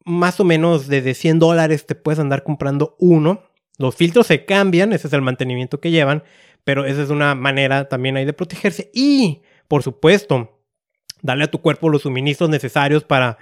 más 0.04 0.38
o 0.38 0.44
menos 0.44 0.86
desde 0.86 1.14
100 1.14 1.38
dólares 1.38 1.86
te 1.86 1.94
puedes 1.94 2.20
andar 2.20 2.44
comprando 2.44 2.94
uno. 2.98 3.42
Los 3.78 3.96
filtros 3.96 4.26
se 4.26 4.44
cambian, 4.44 4.92
ese 4.92 5.08
es 5.08 5.12
el 5.12 5.22
mantenimiento 5.22 5.80
que 5.80 5.90
llevan, 5.90 6.22
pero 6.62 6.84
esa 6.84 7.02
es 7.02 7.10
una 7.10 7.34
manera 7.34 7.88
también 7.88 8.16
ahí 8.16 8.24
de 8.24 8.32
protegerse. 8.32 8.90
Y, 8.94 9.42
por 9.66 9.82
supuesto, 9.82 10.60
darle 11.22 11.44
a 11.44 11.50
tu 11.50 11.60
cuerpo 11.60 11.88
los 11.88 12.02
suministros 12.02 12.50
necesarios 12.50 13.02
para 13.02 13.38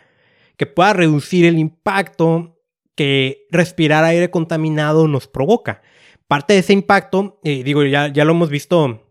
que 0.57 0.67
pueda 0.67 0.95
reducir 0.95 1.45
el 1.45 1.59
impacto 1.59 2.54
que 2.95 3.47
respirar 3.51 4.05
aire 4.05 4.31
contaminado 4.31 5.09
nos 5.09 5.27
provoca. 5.29 5.83
Parte 6.29 6.55
de 6.55 6.61
ese 6.61 6.73
impacto, 6.73 7.41
eh, 7.45 7.63
digo, 7.65 7.85
ya, 7.85 8.09
ya 8.09 8.25
lo 8.25 8.33
hemos 8.33 8.51
visto, 8.51 9.03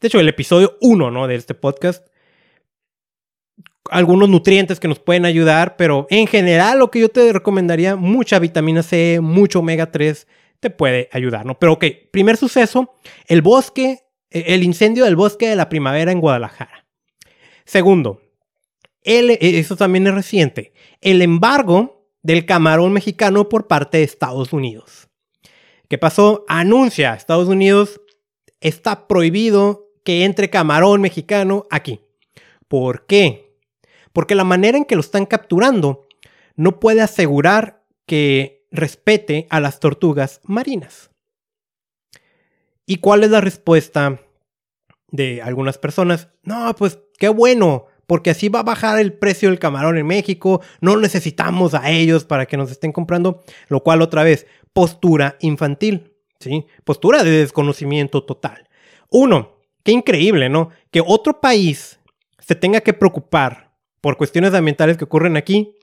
de 0.00 0.06
hecho, 0.08 0.20
el 0.20 0.28
episodio 0.28 0.76
1 0.80 1.10
¿no? 1.10 1.26
de 1.26 1.34
este 1.34 1.54
podcast 1.54 2.08
algunos 3.90 4.28
nutrientes 4.28 4.80
que 4.80 4.88
nos 4.88 4.98
pueden 4.98 5.24
ayudar, 5.24 5.76
pero 5.76 6.06
en 6.10 6.26
general 6.26 6.78
lo 6.78 6.90
que 6.90 7.00
yo 7.00 7.08
te 7.08 7.32
recomendaría, 7.32 7.96
mucha 7.96 8.38
vitamina 8.38 8.82
C, 8.82 9.20
mucho 9.22 9.60
omega 9.60 9.90
3, 9.90 10.26
te 10.60 10.70
puede 10.70 11.08
ayudar, 11.12 11.46
¿no? 11.46 11.58
Pero 11.58 11.74
ok, 11.74 11.84
primer 12.10 12.36
suceso, 12.36 12.94
el 13.26 13.42
bosque, 13.42 14.00
eh, 14.30 14.44
el 14.48 14.62
incendio 14.62 15.04
del 15.04 15.16
bosque 15.16 15.48
de 15.48 15.56
la 15.56 15.68
primavera 15.68 16.12
en 16.12 16.20
Guadalajara. 16.20 16.86
Segundo, 17.64 18.20
eh, 19.02 19.38
eso 19.40 19.76
también 19.76 20.06
es 20.06 20.14
reciente, 20.14 20.72
el 21.00 21.22
embargo 21.22 21.97
del 22.28 22.46
camarón 22.46 22.92
mexicano 22.92 23.48
por 23.48 23.66
parte 23.66 23.98
de 23.98 24.04
Estados 24.04 24.52
Unidos. 24.52 25.08
¿Qué 25.88 25.98
pasó? 25.98 26.44
Anuncia 26.46 27.14
Estados 27.14 27.48
Unidos, 27.48 28.00
está 28.60 29.08
prohibido 29.08 29.88
que 30.04 30.24
entre 30.24 30.48
camarón 30.48 31.00
mexicano 31.00 31.66
aquí. 31.70 32.00
¿Por 32.68 33.06
qué? 33.06 33.48
porque 34.18 34.34
la 34.34 34.42
manera 34.42 34.76
en 34.76 34.84
que 34.84 34.96
lo 34.96 35.00
están 35.00 35.26
capturando 35.26 36.08
no 36.56 36.80
puede 36.80 37.02
asegurar 37.02 37.84
que 38.04 38.66
respete 38.72 39.46
a 39.48 39.60
las 39.60 39.78
tortugas 39.78 40.40
marinas. 40.42 41.12
¿Y 42.84 42.96
cuál 42.96 43.22
es 43.22 43.30
la 43.30 43.40
respuesta 43.40 44.20
de 45.12 45.40
algunas 45.40 45.78
personas? 45.78 46.30
No, 46.42 46.74
pues 46.74 46.98
qué 47.16 47.28
bueno, 47.28 47.86
porque 48.08 48.30
así 48.30 48.48
va 48.48 48.60
a 48.60 48.64
bajar 48.64 48.98
el 48.98 49.12
precio 49.12 49.50
del 49.50 49.58
camarón 49.58 49.98
en 49.98 50.06
México, 50.06 50.62
no 50.80 50.96
necesitamos 50.96 51.74
a 51.74 51.90
ellos 51.90 52.24
para 52.24 52.46
que 52.46 52.56
nos 52.56 52.70
estén 52.70 52.90
comprando, 52.90 53.44
lo 53.68 53.82
cual 53.82 54.00
otra 54.00 54.22
vez, 54.22 54.46
postura 54.72 55.36
infantil, 55.40 56.14
¿sí? 56.40 56.64
Postura 56.84 57.22
de 57.22 57.30
desconocimiento 57.30 58.24
total. 58.24 58.66
Uno, 59.10 59.58
qué 59.84 59.92
increíble, 59.92 60.48
¿no? 60.48 60.70
Que 60.90 61.02
otro 61.04 61.42
país 61.42 62.00
se 62.38 62.54
tenga 62.54 62.80
que 62.80 62.94
preocupar 62.94 63.74
por 64.00 64.16
cuestiones 64.16 64.54
ambientales 64.54 64.96
que 64.96 65.04
ocurren 65.04 65.36
aquí 65.36 65.76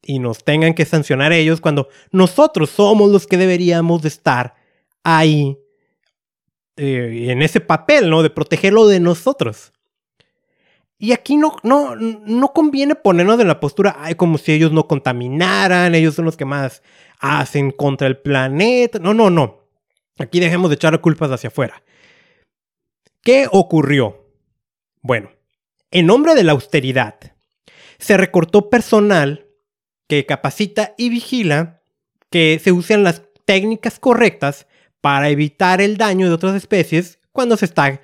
y 0.00 0.20
nos 0.20 0.44
tengan 0.44 0.72
que 0.72 0.86
sancionar 0.86 1.34
ellos 1.34 1.60
cuando 1.60 1.90
nosotros 2.12 2.70
somos 2.70 3.10
los 3.10 3.26
que 3.26 3.36
deberíamos 3.36 4.00
de 4.00 4.08
estar 4.08 4.54
ahí 5.04 5.58
eh, 6.78 7.26
en 7.28 7.42
ese 7.42 7.60
papel, 7.60 8.08
¿no? 8.08 8.22
De 8.22 8.30
protegerlo 8.30 8.86
de 8.86 9.00
nosotros. 9.00 9.74
Y 11.02 11.10
aquí 11.10 11.36
no, 11.36 11.56
no, 11.64 11.96
no 11.96 12.52
conviene 12.52 12.94
ponernos 12.94 13.40
en 13.40 13.48
la 13.48 13.58
postura, 13.58 13.96
ay, 13.98 14.14
como 14.14 14.38
si 14.38 14.52
ellos 14.52 14.70
no 14.70 14.86
contaminaran, 14.86 15.96
ellos 15.96 16.14
son 16.14 16.24
los 16.26 16.36
que 16.36 16.44
más 16.44 16.80
hacen 17.18 17.72
contra 17.72 18.06
el 18.06 18.18
planeta. 18.18 19.00
No, 19.00 19.12
no, 19.12 19.28
no. 19.28 19.64
Aquí 20.20 20.38
dejemos 20.38 20.70
de 20.70 20.76
echar 20.76 21.00
culpas 21.00 21.32
hacia 21.32 21.48
afuera. 21.48 21.82
¿Qué 23.20 23.48
ocurrió? 23.50 24.28
Bueno, 25.00 25.32
en 25.90 26.06
nombre 26.06 26.36
de 26.36 26.44
la 26.44 26.52
austeridad, 26.52 27.16
se 27.98 28.16
recortó 28.16 28.70
personal 28.70 29.48
que 30.06 30.24
capacita 30.24 30.94
y 30.96 31.08
vigila 31.08 31.82
que 32.30 32.60
se 32.62 32.70
usen 32.70 33.02
las 33.02 33.22
técnicas 33.44 33.98
correctas 33.98 34.68
para 35.00 35.30
evitar 35.30 35.80
el 35.80 35.96
daño 35.96 36.28
de 36.28 36.34
otras 36.34 36.54
especies 36.54 37.18
cuando 37.32 37.56
se 37.56 37.64
está 37.64 38.00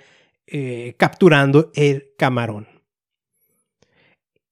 eh, 0.49 0.97
capturando 0.99 1.71
el 1.77 2.09
camarón. 2.19 2.78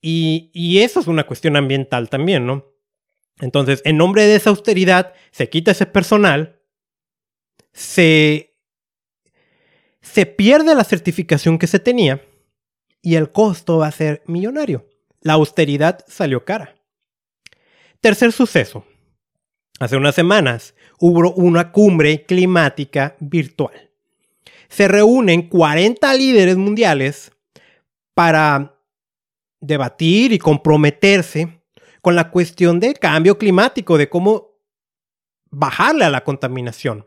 Y, 0.01 0.79
eso 0.79 1.01
es 1.01 1.07
una 1.07 1.27
cuestión 1.27 1.57
ambiental 1.57 2.09
también, 2.09 2.47
¿no? 2.47 2.65
Entonces, 3.41 3.83
en 3.85 3.97
nombre 3.97 4.25
de 4.25 4.37
esa 4.37 4.51
austeridad, 4.51 5.13
se 5.31 5.49
quita 5.49 5.73
ese 5.73 5.87
personal, 5.87 6.61
se, 7.73 8.57
se 10.01 10.27
pierde 10.27 10.75
la 10.75 10.85
certificación 10.85 11.59
que 11.59 11.67
se 11.67 11.79
tenía 11.79 12.23
y 13.03 13.17
el 13.17 13.31
costo 13.31 13.79
va 13.79 13.89
a 13.89 13.93
ser 13.93 14.23
millonario. 14.27 14.87
La 15.21 15.35
austeridad 15.35 16.05
salió 16.07 16.45
cara. 16.45 16.77
Tercer 18.01 18.33
suceso. 18.33 18.87
Hace 19.79 19.97
unas 19.97 20.15
semanas 20.15 20.75
hubo 20.99 21.33
una 21.35 21.73
cumbre 21.73 22.25
climática 22.25 23.17
virtual. 23.21 23.91
Se 24.69 24.89
reúnen 24.89 25.49
40 25.49 26.15
líderes 26.15 26.57
mundiales 26.57 27.33
para 28.15 28.76
debatir 29.61 30.33
y 30.33 30.39
comprometerse 30.39 31.61
con 32.03 32.15
la 32.15 32.31
cuestión 32.31 32.79
del 32.79 32.99
cambio 32.99 33.39
climático, 33.39 33.99
de 33.99 34.09
cómo 34.09 34.57
bajarle 35.51 36.05
a 36.05 36.11
la 36.11 36.25
contaminación. 36.25 37.05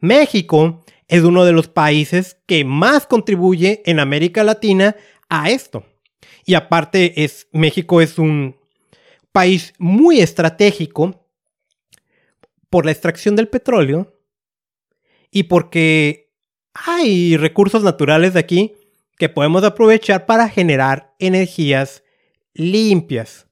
México 0.00 0.84
es 1.08 1.22
uno 1.22 1.44
de 1.44 1.52
los 1.52 1.68
países 1.68 2.38
que 2.46 2.64
más 2.64 3.06
contribuye 3.06 3.82
en 3.86 4.00
América 4.00 4.44
Latina 4.44 4.96
a 5.28 5.50
esto. 5.50 5.84
Y 6.44 6.54
aparte 6.54 7.24
es 7.24 7.48
México 7.52 8.00
es 8.00 8.18
un 8.18 8.56
país 9.32 9.72
muy 9.78 10.20
estratégico 10.20 11.26
por 12.70 12.84
la 12.84 12.92
extracción 12.92 13.36
del 13.36 13.48
petróleo 13.48 14.20
y 15.30 15.44
porque 15.44 16.32
hay 16.74 17.36
recursos 17.36 17.82
naturales 17.82 18.34
de 18.34 18.40
aquí 18.40 18.74
que 19.18 19.28
podemos 19.28 19.64
aprovechar 19.64 20.26
para 20.26 20.48
generar 20.48 21.14
energías 21.18 22.02
limpias. 22.52 23.46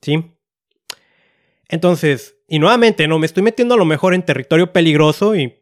¿Sí? 0.00 0.36
Entonces, 1.68 2.36
y 2.48 2.58
nuevamente, 2.58 3.06
no 3.06 3.18
me 3.18 3.26
estoy 3.26 3.42
metiendo 3.42 3.74
a 3.74 3.78
lo 3.78 3.84
mejor 3.84 4.14
en 4.14 4.24
territorio 4.24 4.72
peligroso 4.72 5.36
y, 5.36 5.54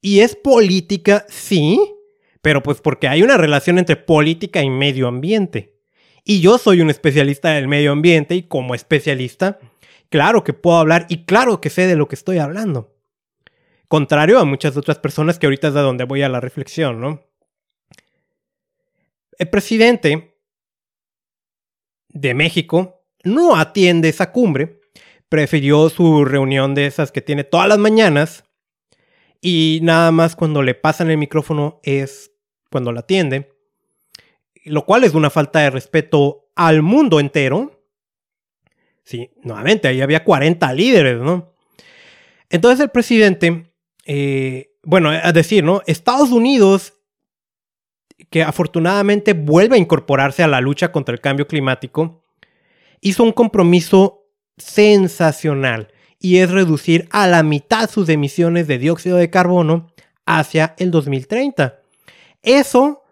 y 0.00 0.20
es 0.20 0.36
política, 0.36 1.24
sí, 1.28 1.80
pero 2.42 2.62
pues 2.62 2.80
porque 2.80 3.08
hay 3.08 3.22
una 3.22 3.38
relación 3.38 3.78
entre 3.78 3.96
política 3.96 4.62
y 4.62 4.68
medio 4.68 5.08
ambiente. 5.08 5.80
Y 6.24 6.40
yo 6.40 6.58
soy 6.58 6.80
un 6.80 6.90
especialista 6.90 7.50
del 7.50 7.66
medio 7.66 7.92
ambiente 7.92 8.34
y 8.34 8.42
como 8.42 8.74
especialista, 8.74 9.58
claro 10.10 10.44
que 10.44 10.52
puedo 10.52 10.76
hablar 10.76 11.06
y 11.08 11.24
claro 11.24 11.60
que 11.60 11.70
sé 11.70 11.86
de 11.86 11.96
lo 11.96 12.08
que 12.08 12.14
estoy 12.14 12.38
hablando. 12.38 12.94
Contrario 13.88 14.38
a 14.38 14.44
muchas 14.44 14.76
otras 14.76 14.98
personas 14.98 15.38
que 15.38 15.46
ahorita 15.46 15.68
es 15.68 15.74
de 15.74 15.80
donde 15.80 16.04
voy 16.04 16.22
a 16.22 16.28
la 16.28 16.40
reflexión, 16.40 17.00
¿no? 17.00 17.22
El 19.38 19.48
presidente 19.48 20.38
de 22.08 22.34
México 22.34 23.04
no 23.24 23.56
atiende 23.56 24.08
esa 24.08 24.32
cumbre, 24.32 24.80
prefirió 25.28 25.88
su 25.88 26.24
reunión 26.24 26.74
de 26.74 26.86
esas 26.86 27.10
que 27.12 27.22
tiene 27.22 27.44
todas 27.44 27.68
las 27.68 27.78
mañanas 27.78 28.44
y 29.40 29.80
nada 29.82 30.12
más 30.12 30.36
cuando 30.36 30.62
le 30.62 30.74
pasan 30.74 31.10
el 31.10 31.18
micrófono 31.18 31.80
es 31.82 32.32
cuando 32.70 32.92
la 32.92 33.00
atiende. 33.00 33.50
lo 34.64 34.84
cual 34.86 35.02
es 35.02 35.14
una 35.14 35.28
falta 35.28 35.58
de 35.58 35.70
respeto 35.70 36.52
al 36.54 36.82
mundo 36.82 37.18
entero. 37.18 37.84
Sí, 39.02 39.32
nuevamente, 39.42 39.88
ahí 39.88 40.00
había 40.00 40.22
40 40.22 40.72
líderes, 40.72 41.20
¿no? 41.20 41.52
Entonces 42.48 42.78
el 42.78 42.90
presidente, 42.90 43.72
eh, 44.04 44.76
bueno, 44.84 45.10
a 45.10 45.32
decir, 45.32 45.64
¿no? 45.64 45.82
Estados 45.86 46.30
Unidos, 46.30 47.01
que 48.30 48.42
afortunadamente 48.42 49.32
vuelve 49.32 49.76
a 49.76 49.80
incorporarse 49.80 50.42
a 50.42 50.48
la 50.48 50.60
lucha 50.60 50.92
contra 50.92 51.14
el 51.14 51.20
cambio 51.20 51.46
climático, 51.46 52.22
hizo 53.00 53.22
un 53.22 53.32
compromiso 53.32 54.26
sensacional 54.56 55.92
y 56.18 56.38
es 56.38 56.50
reducir 56.50 57.08
a 57.10 57.26
la 57.26 57.42
mitad 57.42 57.90
sus 57.90 58.08
emisiones 58.08 58.66
de 58.68 58.78
dióxido 58.78 59.16
de 59.16 59.30
carbono 59.30 59.92
hacia 60.24 60.74
el 60.78 60.90
2030. 60.90 61.80
Eso, 62.42 63.02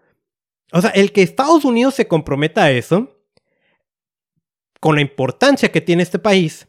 o 0.71 0.81
sea, 0.81 0.91
el 0.91 1.11
que 1.11 1.21
Estados 1.21 1.65
Unidos 1.65 1.95
se 1.95 2.07
comprometa 2.07 2.63
a 2.63 2.71
eso, 2.71 3.17
con 4.79 4.95
la 4.95 5.01
importancia 5.01 5.71
que 5.71 5.81
tiene 5.81 6.03
este 6.03 6.19
país, 6.19 6.67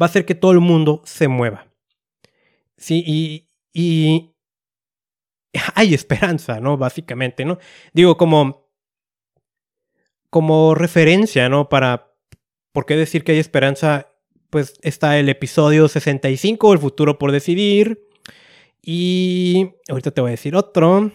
va 0.00 0.06
a 0.06 0.08
hacer 0.08 0.24
que 0.26 0.34
todo 0.34 0.52
el 0.52 0.60
mundo 0.60 1.02
se 1.04 1.28
mueva. 1.28 1.68
Sí, 2.76 3.02
y, 3.06 3.48
y 3.72 4.34
hay 5.74 5.94
esperanza, 5.94 6.60
¿no? 6.60 6.76
Básicamente, 6.76 7.44
¿no? 7.44 7.58
Digo, 7.92 8.16
como, 8.16 8.68
como 10.30 10.74
referencia, 10.74 11.48
¿no? 11.48 11.68
Para, 11.68 12.12
¿por 12.72 12.86
qué 12.86 12.96
decir 12.96 13.24
que 13.24 13.32
hay 13.32 13.38
esperanza? 13.38 14.12
Pues 14.50 14.74
está 14.82 15.18
el 15.18 15.28
episodio 15.28 15.88
65, 15.88 16.72
El 16.72 16.78
futuro 16.78 17.18
por 17.18 17.32
decidir. 17.32 18.08
Y 18.82 19.70
ahorita 19.88 20.10
te 20.12 20.20
voy 20.20 20.28
a 20.28 20.32
decir 20.32 20.56
otro. 20.56 21.12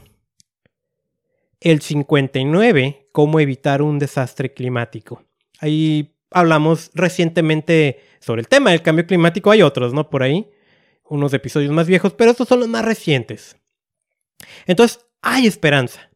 El 1.59 1.81
59, 1.81 3.07
cómo 3.11 3.39
evitar 3.39 3.81
un 3.81 3.97
desastre 3.97 4.53
climático. 4.53 5.23
Ahí 5.59 6.13
hablamos 6.29 6.91
recientemente 6.93 8.01
sobre 8.19 8.41
el 8.41 8.47
tema 8.47 8.71
del 8.71 8.81
cambio 8.81 9.07
climático. 9.07 9.49
Hay 9.49 9.61
otros, 9.61 9.93
¿no? 9.93 10.09
Por 10.09 10.23
ahí. 10.23 10.49
Unos 11.05 11.33
episodios 11.33 11.71
más 11.71 11.87
viejos, 11.87 12.13
pero 12.13 12.31
estos 12.31 12.47
son 12.47 12.59
los 12.59 12.69
más 12.69 12.83
recientes. 12.83 13.57
Entonces, 14.65 14.99
hay 15.21 15.47
esperanza. 15.47 16.09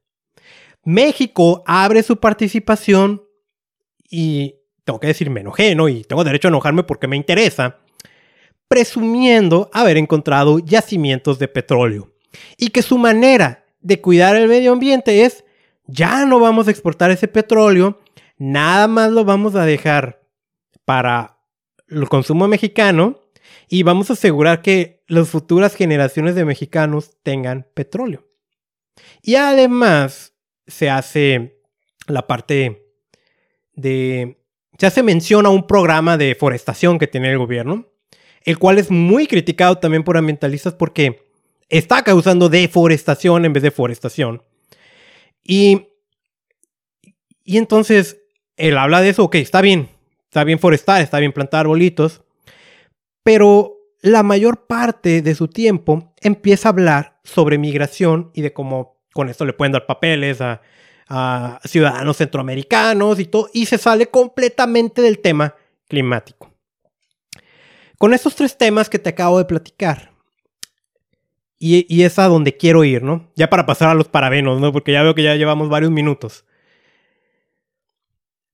México 0.83 1.63
abre 1.65 2.03
su 2.03 2.17
participación 2.17 3.23
y 4.09 4.55
tengo 4.83 4.99
que 4.99 5.07
decir, 5.07 5.29
me 5.29 5.41
enojé, 5.41 5.75
¿no? 5.75 5.89
Y 5.89 6.03
tengo 6.03 6.23
derecho 6.23 6.47
a 6.47 6.49
enojarme 6.49 6.83
porque 6.83 7.07
me 7.07 7.17
interesa, 7.17 7.79
presumiendo 8.67 9.69
haber 9.73 9.97
encontrado 9.97 10.59
yacimientos 10.59 11.39
de 11.39 11.47
petróleo. 11.47 12.13
Y 12.57 12.69
que 12.69 12.81
su 12.81 12.97
manera 12.97 13.65
de 13.81 13.99
cuidar 13.99 14.35
el 14.35 14.47
medio 14.47 14.71
ambiente 14.71 15.25
es, 15.25 15.43
ya 15.87 16.25
no 16.25 16.39
vamos 16.39 16.67
a 16.67 16.71
exportar 16.71 17.11
ese 17.11 17.27
petróleo, 17.27 17.99
nada 18.37 18.87
más 18.87 19.11
lo 19.11 19.25
vamos 19.25 19.55
a 19.55 19.65
dejar 19.65 20.21
para 20.85 21.37
el 21.89 22.07
consumo 22.07 22.47
mexicano 22.47 23.19
y 23.69 23.83
vamos 23.83 24.09
a 24.09 24.13
asegurar 24.13 24.61
que 24.61 25.03
las 25.07 25.29
futuras 25.29 25.75
generaciones 25.75 26.35
de 26.35 26.45
mexicanos 26.45 27.17
tengan 27.23 27.67
petróleo. 27.73 28.27
Y 29.21 29.35
además 29.35 30.33
se 30.65 30.89
hace 30.89 31.61
la 32.07 32.27
parte 32.27 32.85
de... 33.73 34.37
Se 34.77 34.85
hace 34.85 35.01
mención 35.01 35.45
a 35.45 35.49
un 35.49 35.65
programa 35.65 36.17
de 36.17 36.35
forestación 36.35 36.99
que 36.99 37.07
tiene 37.07 37.31
el 37.31 37.39
gobierno, 37.39 37.87
el 38.43 38.59
cual 38.59 38.77
es 38.77 38.91
muy 38.91 39.25
criticado 39.25 39.79
también 39.79 40.03
por 40.03 40.17
ambientalistas 40.17 40.73
porque 40.73 41.27
está 41.67 42.03
causando 42.03 42.47
deforestación 42.47 43.43
en 43.45 43.53
vez 43.53 43.63
de 43.63 43.71
forestación. 43.71 44.43
Y, 45.43 45.87
y 47.43 47.57
entonces 47.57 48.21
él 48.55 48.77
habla 48.77 49.01
de 49.01 49.09
eso, 49.09 49.23
ok, 49.23 49.35
está 49.35 49.61
bien, 49.61 49.89
está 50.25 50.43
bien 50.43 50.59
forestar, 50.59 51.01
está 51.01 51.19
bien 51.19 51.31
plantar 51.31 51.61
arbolitos, 51.61 52.21
pero 53.27 53.81
la 53.99 54.23
mayor 54.23 54.67
parte 54.67 55.21
de 55.21 55.35
su 55.35 55.49
tiempo 55.49 56.13
empieza 56.21 56.69
a 56.69 56.71
hablar 56.71 57.19
sobre 57.25 57.57
migración 57.57 58.31
y 58.33 58.39
de 58.39 58.53
cómo 58.53 59.01
con 59.11 59.27
esto 59.27 59.43
le 59.43 59.51
pueden 59.51 59.73
dar 59.73 59.85
papeles 59.85 60.39
a, 60.39 60.61
ciudadanos 61.65 62.15
centroamericanos 62.15 63.19
y 63.19 63.25
todo, 63.25 63.49
y 63.53 63.65
se 63.65 63.77
sale 63.77 64.07
completamente 64.07 65.01
del 65.01 65.19
tema 65.19 65.55
climático. 65.89 66.53
Con 67.97 68.13
estos 68.13 68.33
tres 68.33 68.57
temas 68.57 68.89
que 68.89 68.97
te 68.97 69.09
acabo 69.09 69.39
de 69.39 69.45
platicar, 69.45 70.13
y, 71.59 71.85
y, 71.93 72.03
es 72.03 72.19
a 72.19 72.27
donde 72.27 72.55
quiero 72.55 72.85
ir, 72.85 73.03
¿no? 73.03 73.29
Ya 73.35 73.49
para 73.49 73.65
pasar 73.65 73.89
a 73.89 73.93
los 73.93 74.07
parabenos, 74.07 74.61
¿no? 74.61 74.71
Porque 74.71 74.93
ya 74.93 75.03
veo 75.03 75.15
que 75.15 75.23
ya 75.23 75.35
llevamos 75.35 75.67
varios 75.67 75.91
minutos. 75.91 76.45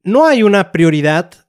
No 0.01 0.25
hay 0.25 0.41
una 0.41 0.71
prioridad 0.71 1.45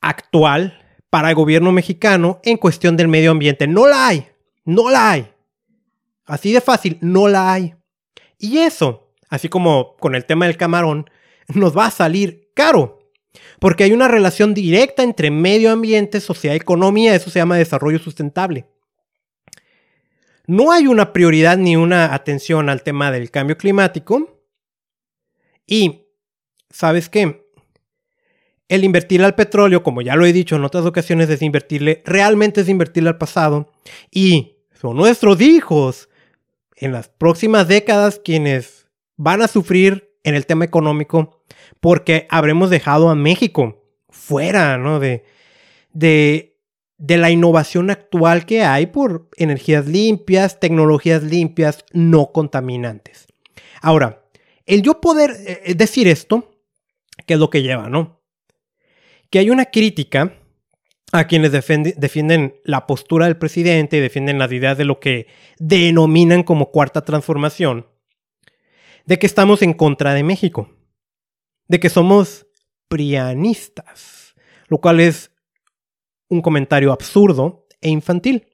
actual 0.00 0.81
para 1.12 1.28
el 1.28 1.34
gobierno 1.34 1.72
mexicano 1.72 2.40
en 2.42 2.56
cuestión 2.56 2.96
del 2.96 3.06
medio 3.06 3.32
ambiente. 3.32 3.66
No 3.66 3.86
la 3.86 4.08
hay. 4.08 4.28
No 4.64 4.88
la 4.88 5.10
hay. 5.10 5.30
Así 6.24 6.54
de 6.54 6.62
fácil, 6.62 6.96
no 7.02 7.28
la 7.28 7.52
hay. 7.52 7.74
Y 8.38 8.56
eso, 8.60 9.12
así 9.28 9.50
como 9.50 9.94
con 9.98 10.14
el 10.14 10.24
tema 10.24 10.46
del 10.46 10.56
camarón, 10.56 11.10
nos 11.48 11.76
va 11.76 11.84
a 11.84 11.90
salir 11.90 12.50
caro. 12.54 13.10
Porque 13.60 13.84
hay 13.84 13.92
una 13.92 14.08
relación 14.08 14.54
directa 14.54 15.02
entre 15.02 15.30
medio 15.30 15.70
ambiente, 15.70 16.18
sociedad 16.18 16.54
y 16.54 16.60
economía. 16.60 17.14
Eso 17.14 17.28
se 17.28 17.40
llama 17.40 17.58
desarrollo 17.58 17.98
sustentable. 17.98 18.64
No 20.46 20.72
hay 20.72 20.86
una 20.86 21.12
prioridad 21.12 21.58
ni 21.58 21.76
una 21.76 22.14
atención 22.14 22.70
al 22.70 22.82
tema 22.82 23.10
del 23.10 23.30
cambio 23.30 23.58
climático. 23.58 24.42
Y, 25.66 26.06
¿sabes 26.70 27.10
qué? 27.10 27.41
El 28.68 28.84
invertir 28.84 29.22
al 29.22 29.34
petróleo, 29.34 29.82
como 29.82 30.02
ya 30.02 30.16
lo 30.16 30.24
he 30.24 30.32
dicho 30.32 30.56
en 30.56 30.64
otras 30.64 30.84
ocasiones, 30.84 31.28
es 31.28 31.42
invertirle, 31.42 32.02
realmente 32.06 32.62
es 32.62 32.68
invertirle 32.68 33.10
al 33.10 33.18
pasado. 33.18 33.72
Y 34.10 34.56
son 34.72 34.96
nuestros 34.96 35.40
hijos 35.40 36.08
en 36.76 36.92
las 36.92 37.08
próximas 37.08 37.68
décadas 37.68 38.20
quienes 38.24 38.88
van 39.16 39.42
a 39.42 39.48
sufrir 39.48 40.16
en 40.24 40.34
el 40.34 40.46
tema 40.46 40.64
económico 40.64 41.44
porque 41.80 42.26
habremos 42.30 42.70
dejado 42.70 43.08
a 43.08 43.14
México 43.14 43.84
fuera, 44.08 44.78
¿no? 44.78 45.00
De, 45.00 45.24
de, 45.92 46.58
de 46.98 47.16
la 47.16 47.30
innovación 47.30 47.90
actual 47.90 48.46
que 48.46 48.62
hay 48.62 48.86
por 48.86 49.28
energías 49.36 49.86
limpias, 49.86 50.60
tecnologías 50.60 51.22
limpias, 51.22 51.84
no 51.92 52.32
contaminantes. 52.32 53.26
Ahora, 53.80 54.24
el 54.66 54.82
yo 54.82 55.00
poder 55.00 55.32
eh, 55.44 55.74
decir 55.74 56.06
esto, 56.08 56.50
¿qué 57.26 57.34
es 57.34 57.40
lo 57.40 57.50
que 57.50 57.62
lleva, 57.62 57.88
no? 57.88 58.21
Que 59.32 59.38
hay 59.38 59.48
una 59.48 59.64
crítica 59.64 60.38
a 61.10 61.26
quienes 61.26 61.52
defienden 61.52 62.60
la 62.64 62.86
postura 62.86 63.24
del 63.24 63.38
presidente 63.38 63.96
y 63.96 64.00
defienden 64.00 64.38
las 64.38 64.52
ideas 64.52 64.76
de 64.76 64.84
lo 64.84 65.00
que 65.00 65.26
denominan 65.58 66.42
como 66.42 66.70
cuarta 66.70 67.02
transformación, 67.02 67.86
de 69.06 69.18
que 69.18 69.26
estamos 69.26 69.62
en 69.62 69.72
contra 69.72 70.12
de 70.12 70.22
México, 70.22 70.70
de 71.66 71.80
que 71.80 71.88
somos 71.88 72.46
prianistas, 72.88 74.34
lo 74.68 74.78
cual 74.82 75.00
es 75.00 75.30
un 76.28 76.42
comentario 76.42 76.92
absurdo 76.92 77.66
e 77.80 77.88
infantil. 77.88 78.48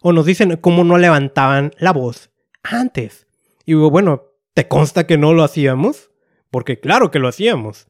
O 0.00 0.12
nos 0.12 0.26
dicen 0.26 0.56
cómo 0.58 0.84
no 0.84 0.96
levantaban 0.96 1.72
la 1.76 1.92
voz 1.92 2.30
antes. 2.62 3.26
Y 3.66 3.72
digo, 3.72 3.90
bueno, 3.90 4.26
¿te 4.54 4.68
consta 4.68 5.08
que 5.08 5.18
no 5.18 5.34
lo 5.34 5.42
hacíamos? 5.42 6.12
Porque 6.50 6.78
claro 6.78 7.10
que 7.10 7.18
lo 7.18 7.26
hacíamos. 7.26 7.89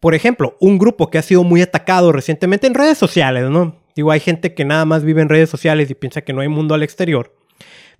Por 0.00 0.14
ejemplo, 0.14 0.56
un 0.60 0.78
grupo 0.78 1.10
que 1.10 1.18
ha 1.18 1.22
sido 1.22 1.42
muy 1.44 1.60
atacado 1.60 2.12
recientemente 2.12 2.66
en 2.66 2.74
redes 2.74 2.98
sociales, 2.98 3.50
¿no? 3.50 3.76
Digo, 3.96 4.12
hay 4.12 4.20
gente 4.20 4.54
que 4.54 4.64
nada 4.64 4.84
más 4.84 5.02
vive 5.02 5.22
en 5.22 5.28
redes 5.28 5.50
sociales 5.50 5.90
y 5.90 5.94
piensa 5.94 6.22
que 6.22 6.32
no 6.32 6.40
hay 6.40 6.48
mundo 6.48 6.74
al 6.74 6.84
exterior. 6.84 7.34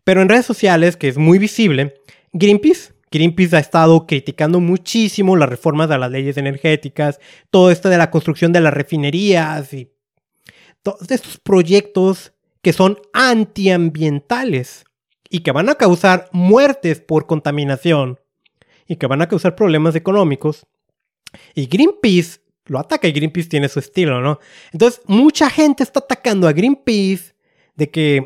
Pero 0.05 0.23
en 0.23 0.29
redes 0.29 0.47
sociales, 0.47 0.97
que 0.97 1.09
es 1.09 1.19
muy 1.19 1.39
visible, 1.39 1.95
Greenpeace. 2.33 2.93
Greenpeace 3.11 3.57
ha 3.57 3.61
estado 3.61 4.07
criticando 4.07 4.61
muchísimo 4.61 5.35
las 5.35 5.49
reformas 5.49 5.89
de 5.89 5.99
las 5.99 6.11
leyes 6.11 6.37
energéticas, 6.37 7.19
todo 7.51 7.71
esto 7.71 7.89
de 7.89 7.99
la 7.99 8.11
construcción 8.11 8.53
de 8.53 8.61
las 8.61 8.75
refinerías 8.75 9.73
y 9.73 9.91
todos 10.83 11.11
estos 11.11 11.39
proyectos 11.39 12.33
que 12.63 12.73
son 12.73 12.99
antiambientales 13.13 14.85
y 15.31 15.41
que 15.41 15.53
van 15.53 15.69
a 15.69 15.75
causar 15.77 16.29
muertes 16.33 17.01
por 17.01 17.27
contaminación 17.27 18.21
y 18.87 18.97
que 18.97 19.07
van 19.07 19.23
a 19.23 19.29
causar 19.29 19.57
problemas 19.57 19.95
económicos 19.95 20.67
y 21.55 21.67
Greenpeace 21.67 22.41
lo 22.67 22.79
ataca 22.79 23.09
y 23.09 23.13
Greenpeace 23.13 23.49
tiene 23.49 23.69
su 23.69 23.79
estilo, 23.79 24.21
¿no? 24.21 24.39
Entonces, 24.73 25.01
mucha 25.07 25.51
gente 25.51 25.83
está 25.83 26.01
atacando 26.01 26.47
a 26.47 26.53
Greenpeace 26.53 27.35
de 27.77 27.91
que 27.91 28.17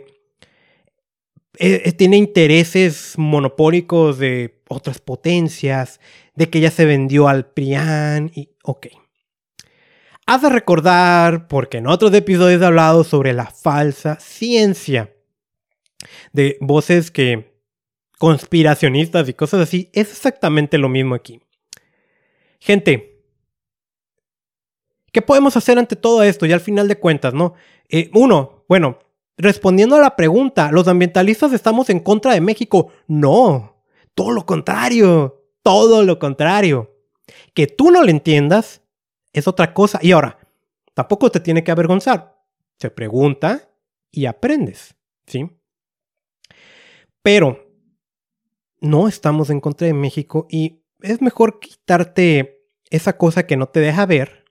eh, 1.59 1.83
eh, 1.85 1.93
tiene 1.93 2.17
intereses 2.17 3.15
monopólicos 3.17 4.19
de 4.19 4.62
otras 4.69 4.99
potencias, 4.99 6.01
de 6.35 6.49
que 6.49 6.61
ya 6.61 6.71
se 6.71 6.85
vendió 6.85 7.29
al 7.29 7.47
PRIAN 7.47 8.31
y 8.35 8.51
ok. 8.65 8.88
Has 10.27 10.43
de 10.43 10.49
recordar, 10.49 11.47
porque 11.49 11.79
en 11.79 11.87
otros 11.87 12.15
episodios 12.15 12.62
he 12.62 12.65
hablado 12.65 13.05
sobre 13.05 13.33
la 13.33 13.47
falsa 13.47 14.19
ciencia, 14.19 15.15
de 16.33 16.57
voces 16.61 17.11
que 17.11 17.53
conspiracionistas 18.19 19.29
y 19.29 19.35
cosas 19.35 19.61
así, 19.61 19.91
es 19.93 20.11
exactamente 20.11 20.79
lo 20.79 20.88
mismo 20.88 21.15
aquí. 21.15 21.41
Gente, 22.64 23.20
¿qué 25.11 25.20
podemos 25.20 25.57
hacer 25.57 25.81
ante 25.81 25.96
todo 25.96 26.22
esto? 26.22 26.46
Y 26.46 26.53
al 26.53 26.61
final 26.61 26.87
de 26.87 26.96
cuentas, 26.96 27.35
¿no? 27.35 27.55
Eh, 27.88 28.09
uno, 28.14 28.64
bueno, 28.68 29.01
respondiendo 29.37 29.96
a 29.96 30.01
la 30.01 30.14
pregunta, 30.14 30.70
¿los 30.70 30.87
ambientalistas 30.87 31.53
estamos 31.53 31.90
en 31.90 31.98
contra 31.98 32.35
de 32.35 32.40
México? 32.40 32.92
No, 33.09 33.83
todo 34.14 34.31
lo 34.31 34.46
contrario, 34.46 35.42
todo 35.64 36.05
lo 36.05 36.20
contrario. 36.20 36.94
Que 37.53 37.66
tú 37.66 37.90
no 37.90 38.01
lo 38.01 38.09
entiendas 38.09 38.83
es 39.33 39.48
otra 39.48 39.75
cosa. 39.75 39.98
Y 40.01 40.12
ahora, 40.12 40.38
tampoco 40.94 41.33
te 41.33 41.40
tiene 41.40 41.64
que 41.64 41.72
avergonzar. 41.72 42.40
Se 42.79 42.90
pregunta 42.90 43.72
y 44.12 44.27
aprendes, 44.27 44.94
¿sí? 45.27 45.51
Pero 47.22 47.75
no 48.81 49.09
estamos 49.09 49.51
en 49.51 49.61
contra 49.61 49.88
de 49.88 49.94
México 49.94 50.46
y 50.48 50.83
es 51.03 51.20
mejor 51.20 51.59
quitarte 51.59 52.52
esa 52.93 53.17
cosa 53.17 53.47
que 53.47 53.57
no 53.57 53.67
te 53.67 53.81
deja 53.81 54.07
ver 54.07 54.45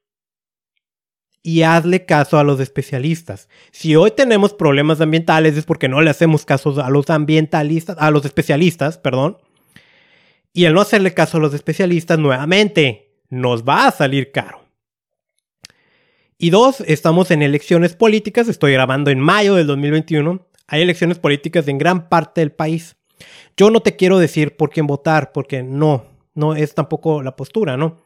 y 1.43 1.61
hazle 1.61 2.05
caso 2.05 2.39
a 2.39 2.43
los 2.43 2.59
especialistas. 2.59 3.47
Si 3.71 3.95
hoy 3.95 4.11
tenemos 4.11 4.53
problemas 4.53 4.99
ambientales 4.99 5.57
es 5.57 5.65
porque 5.65 5.87
no 5.87 6.01
le 6.01 6.09
hacemos 6.09 6.43
caso 6.43 6.81
a 6.83 6.89
los 6.89 7.09
ambientalistas, 7.09 7.97
a 7.99 8.11
los 8.11 8.25
especialistas, 8.25 8.97
perdón. 8.97 9.37
Y 10.53 10.65
el 10.65 10.73
no 10.73 10.81
hacerle 10.81 11.13
caso 11.13 11.37
a 11.37 11.39
los 11.39 11.53
especialistas 11.53 12.17
nuevamente 12.19 13.13
nos 13.29 13.63
va 13.63 13.87
a 13.87 13.91
salir 13.91 14.31
caro. 14.31 14.61
Y 16.37 16.49
dos, 16.49 16.81
estamos 16.81 17.29
en 17.29 17.43
elecciones 17.43 17.95
políticas, 17.95 18.47
estoy 18.47 18.73
grabando 18.73 19.11
en 19.11 19.19
mayo 19.19 19.53
del 19.53 19.67
2021. 19.67 20.47
Hay 20.67 20.81
elecciones 20.81 21.19
políticas 21.19 21.67
en 21.67 21.77
gran 21.77 22.09
parte 22.09 22.41
del 22.41 22.51
país. 22.51 22.95
Yo 23.55 23.69
no 23.69 23.81
te 23.81 23.95
quiero 23.95 24.17
decir 24.17 24.57
por 24.57 24.71
quién 24.71 24.87
votar, 24.87 25.31
porque 25.31 25.61
no, 25.61 26.05
no 26.33 26.55
es 26.55 26.73
tampoco 26.73 27.21
la 27.21 27.35
postura, 27.35 27.77
¿no? 27.77 28.01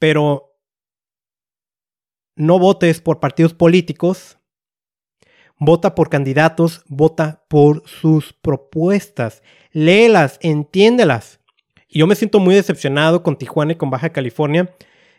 Pero 0.00 0.56
no 2.34 2.58
votes 2.58 3.00
por 3.00 3.20
partidos 3.20 3.54
políticos, 3.54 4.38
vota 5.58 5.94
por 5.94 6.08
candidatos, 6.08 6.82
vota 6.88 7.44
por 7.48 7.86
sus 7.86 8.32
propuestas, 8.32 9.42
léelas, 9.70 10.38
entiéndelas. 10.42 11.40
Y 11.86 12.00
yo 12.00 12.06
me 12.06 12.16
siento 12.16 12.40
muy 12.40 12.54
decepcionado 12.54 13.22
con 13.22 13.36
Tijuana 13.36 13.72
y 13.72 13.76
con 13.76 13.90
Baja 13.90 14.10
California. 14.10 14.74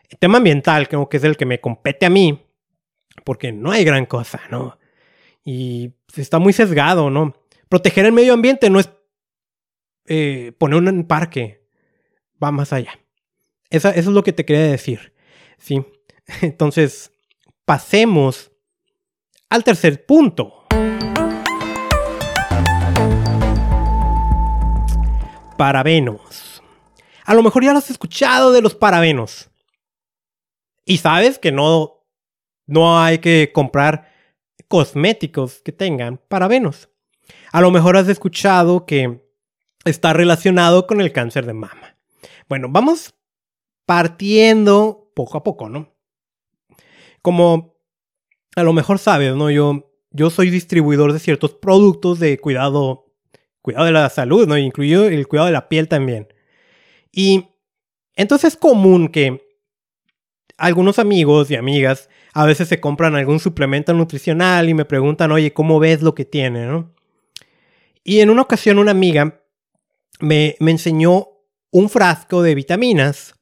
El 0.10 0.18
tema 0.18 0.40
ambiental 0.40 0.90
creo 0.90 1.08
que 1.08 1.18
es 1.18 1.24
el 1.24 1.38
que 1.38 1.46
me 1.46 1.62
compete 1.62 2.06
a 2.06 2.10
mí, 2.10 2.44
porque 3.24 3.52
no 3.52 3.72
hay 3.72 3.86
gran 3.86 4.06
cosa, 4.06 4.42
¿no? 4.50 4.78
Y 5.46 5.94
está 6.16 6.40
muy 6.40 6.54
sesgado, 6.54 7.10
¿no? 7.10 7.36
Proteger 7.70 8.06
el 8.06 8.12
medio 8.12 8.34
ambiente 8.34 8.70
no 8.70 8.80
es 8.80 8.90
eh, 10.08 10.54
poner 10.58 10.80
un 10.82 11.08
parque, 11.08 11.68
va 12.44 12.52
más 12.52 12.74
allá. 12.74 13.01
Eso 13.72 13.90
es 13.90 14.06
lo 14.06 14.22
que 14.22 14.34
te 14.34 14.46
quería 14.46 14.68
decir, 14.68 15.14
¿sí? 15.58 15.84
Entonces, 16.42 17.12
pasemos 17.66 18.52
al 19.50 19.64
tercer 19.64 20.06
punto. 20.06 20.66
Parabenos. 25.58 26.62
A 27.24 27.34
lo 27.34 27.44
mejor 27.44 27.64
ya 27.64 27.72
lo 27.72 27.78
has 27.78 27.90
escuchado 27.90 28.52
de 28.52 28.62
los 28.62 28.76
parabenos. 28.76 29.50
Y 30.84 30.98
sabes 30.98 31.40
que 31.40 31.54
no, 31.54 32.04
no 32.66 33.00
hay 33.00 33.20
que 33.20 33.52
comprar 33.54 34.12
cosméticos 34.68 35.62
que 35.62 35.72
tengan 35.72 36.18
parabenos. 36.18 36.90
A 37.54 37.62
lo 37.62 37.72
mejor 37.72 37.96
has 37.96 38.10
escuchado 38.10 38.86
que 38.86 39.22
está 39.86 40.12
relacionado 40.12 40.88
con 40.88 41.00
el 41.00 41.14
cáncer 41.14 41.46
de 41.46 41.54
mama. 41.54 41.96
Bueno, 42.50 42.68
vamos 42.70 43.14
partiendo 43.86 45.12
poco 45.16 45.38
a 45.38 45.44
poco, 45.44 45.70
¿no? 45.70 45.94
Como 47.22 47.76
a 48.56 48.64
lo 48.64 48.74
mejor 48.74 49.00
sabes, 49.00 49.36
¿no? 49.36 49.50
Yo, 49.50 49.92
yo 50.12 50.30
soy 50.30 50.50
distribuidor 50.50 51.14
de 51.14 51.20
ciertos 51.20 51.54
productos 51.54 52.20
de 52.20 52.38
cuidado, 52.40 53.14
cuidado 53.62 53.86
de 53.86 53.92
la 53.92 54.10
salud, 54.10 54.48
¿no? 54.48 54.58
Incluido 54.58 55.06
el 55.06 55.28
cuidado 55.28 55.48
de 55.48 55.54
la 55.54 55.70
piel 55.70 55.88
también. 55.88 56.28
Y 57.12 57.50
entonces 58.16 58.54
es 58.54 58.60
común 58.60 59.10
que 59.10 59.48
algunos 60.58 61.00
amigos 61.00 61.50
y 61.50 61.56
amigas 61.56 62.10
a 62.34 62.46
veces 62.46 62.68
se 62.68 62.80
compran 62.80 63.16
algún 63.16 63.40
suplemento 63.40 63.94
nutricional 63.94 64.70
y 64.70 64.74
me 64.74 64.86
preguntan, 64.86 65.32
oye, 65.32 65.54
¿cómo 65.54 65.80
ves 65.80 66.02
lo 66.02 66.16
que 66.16 66.26
tiene, 66.26 66.66
no? 66.66 66.94
Y 68.04 68.20
en 68.20 68.30
una 68.30 68.42
ocasión 68.42 68.80
una 68.80 68.92
amiga 68.92 69.42
me, 70.20 70.56
enseñó 70.60 71.28
un 71.72 71.90
frasco 71.90 72.42
de 72.42 72.56
vitaminas 72.56 73.36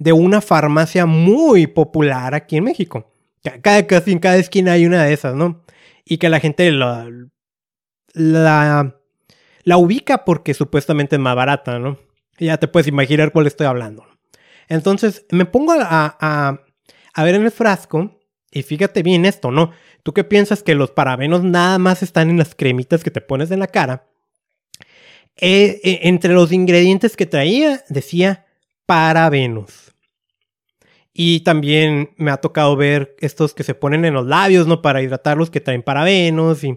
de 0.00 0.14
una 0.14 0.40
farmacia 0.40 1.04
muy 1.04 1.66
popular 1.66 2.34
aquí 2.34 2.56
en 2.56 2.64
México. 2.64 3.12
Casi 3.62 4.10
en 4.10 4.18
cada 4.18 4.36
esquina 4.36 4.72
hay 4.72 4.86
una 4.86 5.04
de 5.04 5.12
esas, 5.12 5.34
¿no? 5.34 5.62
Y 6.04 6.16
que 6.16 6.30
la 6.30 6.40
gente 6.40 6.72
la, 6.72 7.06
la, 8.14 8.96
la 9.62 9.76
ubica 9.76 10.24
porque 10.24 10.54
supuestamente 10.54 11.16
es 11.16 11.20
más 11.20 11.36
barata, 11.36 11.78
¿no? 11.78 11.98
Ya 12.38 12.56
te 12.56 12.66
puedes 12.66 12.86
imaginar 12.86 13.30
cuál 13.30 13.46
estoy 13.46 13.66
hablando. 13.66 14.06
Entonces 14.68 15.26
me 15.30 15.44
pongo 15.44 15.72
a, 15.72 16.16
a, 16.18 16.60
a 17.12 17.24
ver 17.24 17.34
en 17.34 17.44
el 17.44 17.50
frasco 17.50 18.18
y 18.50 18.62
fíjate 18.62 19.02
bien 19.02 19.26
esto, 19.26 19.50
¿no? 19.50 19.70
¿Tú 20.02 20.14
qué 20.14 20.24
piensas 20.24 20.62
que 20.62 20.74
los 20.74 20.92
parabenos 20.92 21.44
nada 21.44 21.78
más 21.78 22.02
están 22.02 22.30
en 22.30 22.38
las 22.38 22.54
cremitas 22.54 23.04
que 23.04 23.10
te 23.10 23.20
pones 23.20 23.50
en 23.50 23.60
la 23.60 23.66
cara? 23.66 24.06
Eh, 25.36 25.78
eh, 25.84 26.00
entre 26.04 26.32
los 26.32 26.52
ingredientes 26.52 27.16
que 27.16 27.26
traía 27.26 27.84
decía 27.90 28.46
parabenos. 28.90 29.94
Y 31.12 31.44
también 31.44 32.10
me 32.16 32.32
ha 32.32 32.38
tocado 32.38 32.74
ver 32.74 33.14
estos 33.20 33.54
que 33.54 33.62
se 33.62 33.76
ponen 33.76 34.04
en 34.04 34.14
los 34.14 34.26
labios, 34.26 34.66
¿no? 34.66 34.82
Para 34.82 35.00
hidratarlos 35.00 35.48
que 35.48 35.60
traen 35.60 35.84
parabenos. 35.84 36.64
Y 36.64 36.76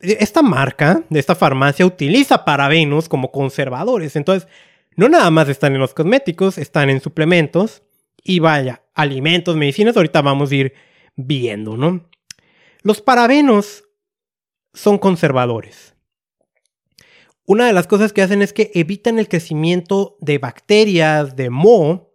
esta 0.00 0.42
marca 0.42 1.02
de 1.08 1.18
esta 1.18 1.34
farmacia 1.34 1.86
utiliza 1.86 2.44
parabenos 2.44 3.08
como 3.08 3.32
conservadores. 3.32 4.16
Entonces, 4.16 4.50
no 4.96 5.08
nada 5.08 5.30
más 5.30 5.48
están 5.48 5.72
en 5.72 5.80
los 5.80 5.94
cosméticos, 5.94 6.58
están 6.58 6.90
en 6.90 7.00
suplementos. 7.00 7.82
Y 8.22 8.40
vaya, 8.40 8.82
alimentos, 8.92 9.56
medicinas, 9.56 9.96
ahorita 9.96 10.20
vamos 10.20 10.50
a 10.50 10.56
ir 10.56 10.74
viendo, 11.16 11.78
¿no? 11.78 12.06
Los 12.82 13.00
parabenos 13.00 13.84
son 14.74 14.98
conservadores. 14.98 15.93
Una 17.46 17.66
de 17.66 17.72
las 17.72 17.86
cosas 17.86 18.12
que 18.12 18.22
hacen 18.22 18.40
es 18.40 18.52
que 18.52 18.70
evitan 18.74 19.18
el 19.18 19.28
crecimiento 19.28 20.16
de 20.20 20.38
bacterias, 20.38 21.36
de 21.36 21.50
moho, 21.50 22.14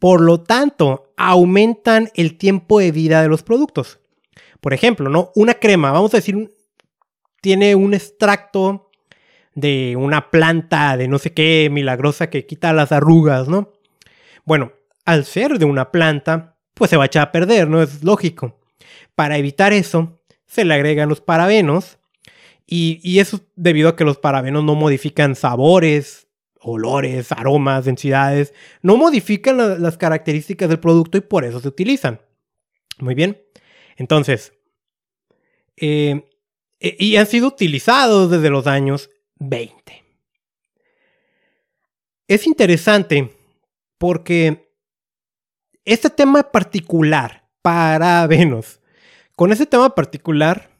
por 0.00 0.20
lo 0.20 0.42
tanto, 0.42 1.12
aumentan 1.16 2.10
el 2.14 2.36
tiempo 2.36 2.80
de 2.80 2.90
vida 2.90 3.22
de 3.22 3.28
los 3.28 3.42
productos. 3.42 4.00
Por 4.60 4.74
ejemplo, 4.74 5.08
¿no? 5.08 5.30
Una 5.34 5.54
crema, 5.54 5.92
vamos 5.92 6.12
a 6.14 6.18
decir, 6.18 6.50
tiene 7.40 7.74
un 7.74 7.94
extracto 7.94 8.90
de 9.54 9.94
una 9.96 10.30
planta 10.30 10.96
de 10.96 11.06
no 11.06 11.18
sé 11.18 11.32
qué 11.32 11.68
milagrosa 11.70 12.28
que 12.28 12.46
quita 12.46 12.72
las 12.72 12.90
arrugas, 12.90 13.48
¿no? 13.48 13.72
Bueno, 14.44 14.72
al 15.04 15.24
ser 15.24 15.58
de 15.58 15.64
una 15.64 15.92
planta, 15.92 16.56
pues 16.74 16.90
se 16.90 16.96
va 16.96 17.04
a 17.04 17.06
echar 17.06 17.28
a 17.28 17.32
perder, 17.32 17.68
¿no? 17.68 17.80
Es 17.80 18.02
lógico. 18.02 18.58
Para 19.14 19.38
evitar 19.38 19.72
eso, 19.72 20.20
se 20.46 20.64
le 20.64 20.74
agregan 20.74 21.08
los 21.08 21.20
parabenos 21.20 21.98
y, 22.66 23.18
eso 23.18 23.40
debido 23.56 23.88
a 23.90 23.96
que 23.96 24.04
los 24.04 24.18
parabenos 24.18 24.64
no 24.64 24.74
modifican 24.74 25.36
sabores, 25.36 26.28
olores, 26.60 27.30
aromas, 27.32 27.84
densidades, 27.84 28.54
no 28.82 28.96
modifican 28.96 29.82
las 29.82 29.98
características 29.98 30.68
del 30.68 30.80
producto 30.80 31.18
y 31.18 31.20
por 31.20 31.44
eso 31.44 31.60
se 31.60 31.68
utilizan. 31.68 32.20
Muy 32.98 33.14
bien. 33.14 33.42
Entonces, 33.96 34.54
eh, 35.76 36.24
e, 36.80 36.96
y 36.98 37.16
han 37.16 37.26
sido 37.26 37.48
utilizados 37.48 38.30
desde 38.30 38.50
los 38.50 38.66
años 38.66 39.10
20. 39.36 40.04
Es 42.26 42.46
interesante 42.46 43.30
porque 43.98 44.70
este 45.84 46.08
tema 46.08 46.42
particular, 46.50 47.46
parabenos, 47.60 48.80
con 49.36 49.52
ese 49.52 49.66
tema 49.66 49.94
particular, 49.94 50.73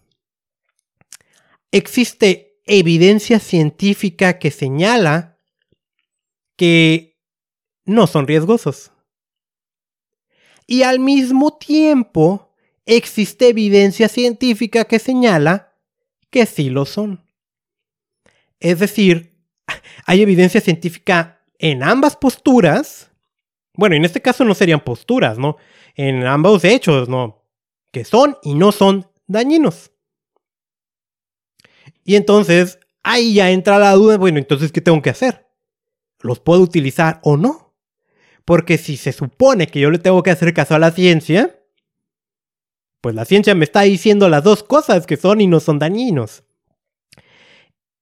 existe 1.74 2.60
evidencia 2.66 3.40
científica 3.40 4.38
que 4.38 4.52
señala 4.52 5.40
que 6.56 7.18
no 7.84 8.06
son 8.06 8.28
riesgosos. 8.28 8.92
Y 10.68 10.84
al 10.84 11.00
mismo 11.00 11.58
tiempo 11.58 12.54
existe 12.86 13.48
evidencia 13.48 14.08
científica 14.08 14.84
que 14.84 15.00
señala 15.00 15.74
que 16.30 16.46
sí 16.46 16.70
lo 16.70 16.84
son. 16.84 17.26
Es 18.60 18.78
decir, 18.78 19.36
hay 20.06 20.22
evidencia 20.22 20.60
científica 20.60 21.44
en 21.58 21.82
ambas 21.82 22.14
posturas. 22.14 23.10
Bueno, 23.74 23.96
en 23.96 24.04
este 24.04 24.22
caso 24.22 24.44
no 24.44 24.54
serían 24.54 24.84
posturas, 24.84 25.38
¿no? 25.38 25.56
En 25.96 26.24
ambos 26.24 26.64
hechos, 26.64 27.08
¿no? 27.08 27.42
Que 27.90 28.04
son 28.04 28.38
y 28.44 28.54
no 28.54 28.70
son 28.70 29.10
dañinos. 29.26 29.90
Y 32.04 32.16
entonces 32.16 32.78
ahí 33.02 33.34
ya 33.34 33.50
entra 33.50 33.78
la 33.78 33.92
duda, 33.92 34.18
bueno, 34.18 34.38
entonces, 34.38 34.72
¿qué 34.72 34.80
tengo 34.80 35.02
que 35.02 35.10
hacer? 35.10 35.46
¿Los 36.20 36.40
puedo 36.40 36.60
utilizar 36.60 37.20
o 37.22 37.36
no? 37.36 37.74
Porque 38.44 38.78
si 38.78 38.96
se 38.96 39.12
supone 39.12 39.66
que 39.66 39.80
yo 39.80 39.90
le 39.90 39.98
tengo 39.98 40.22
que 40.22 40.30
hacer 40.30 40.52
caso 40.52 40.74
a 40.74 40.78
la 40.78 40.90
ciencia, 40.90 41.60
pues 43.00 43.14
la 43.14 43.24
ciencia 43.24 43.54
me 43.54 43.64
está 43.64 43.82
diciendo 43.82 44.28
las 44.28 44.44
dos 44.44 44.62
cosas 44.62 45.06
que 45.06 45.16
son 45.16 45.40
y 45.40 45.46
no 45.46 45.60
son 45.60 45.78
dañinos. 45.78 46.44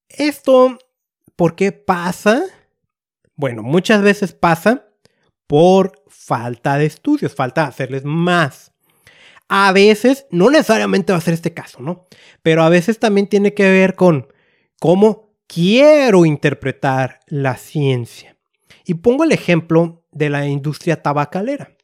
Esto, 0.09 0.79
¿por 1.37 1.57
qué 1.57 1.73
pasa? 1.73 2.43
Bueno, 3.35 3.63
muchas 3.63 4.03
veces 4.03 4.33
pasa 4.33 4.87
por 5.47 6.03
falta 6.09 6.77
de 6.79 6.87
estudios, 6.87 7.35
falta 7.35 7.67
hacerles 7.67 8.05
más. 8.05 8.72
A 9.55 9.71
veces, 9.73 10.25
no 10.31 10.49
necesariamente 10.49 11.13
va 11.13 11.19
a 11.19 11.21
ser 11.21 11.35
este 11.35 11.53
caso, 11.53 11.83
¿no? 11.83 12.07
Pero 12.41 12.63
a 12.63 12.71
veces 12.71 12.99
también 12.99 13.27
tiene 13.27 13.53
que 13.53 13.69
ver 13.71 13.97
con 13.97 14.29
cómo 14.81 15.35
quiero 15.47 16.25
interpretar 16.25 17.21
la 17.27 17.59
ciencia. 17.59 18.39
Y 18.87 18.95
pongo 18.95 19.25
el 19.25 19.33
ejemplo 19.33 20.07
de 20.11 20.31
la 20.31 20.47
industria 20.47 21.03
tabacalera. 21.03 21.77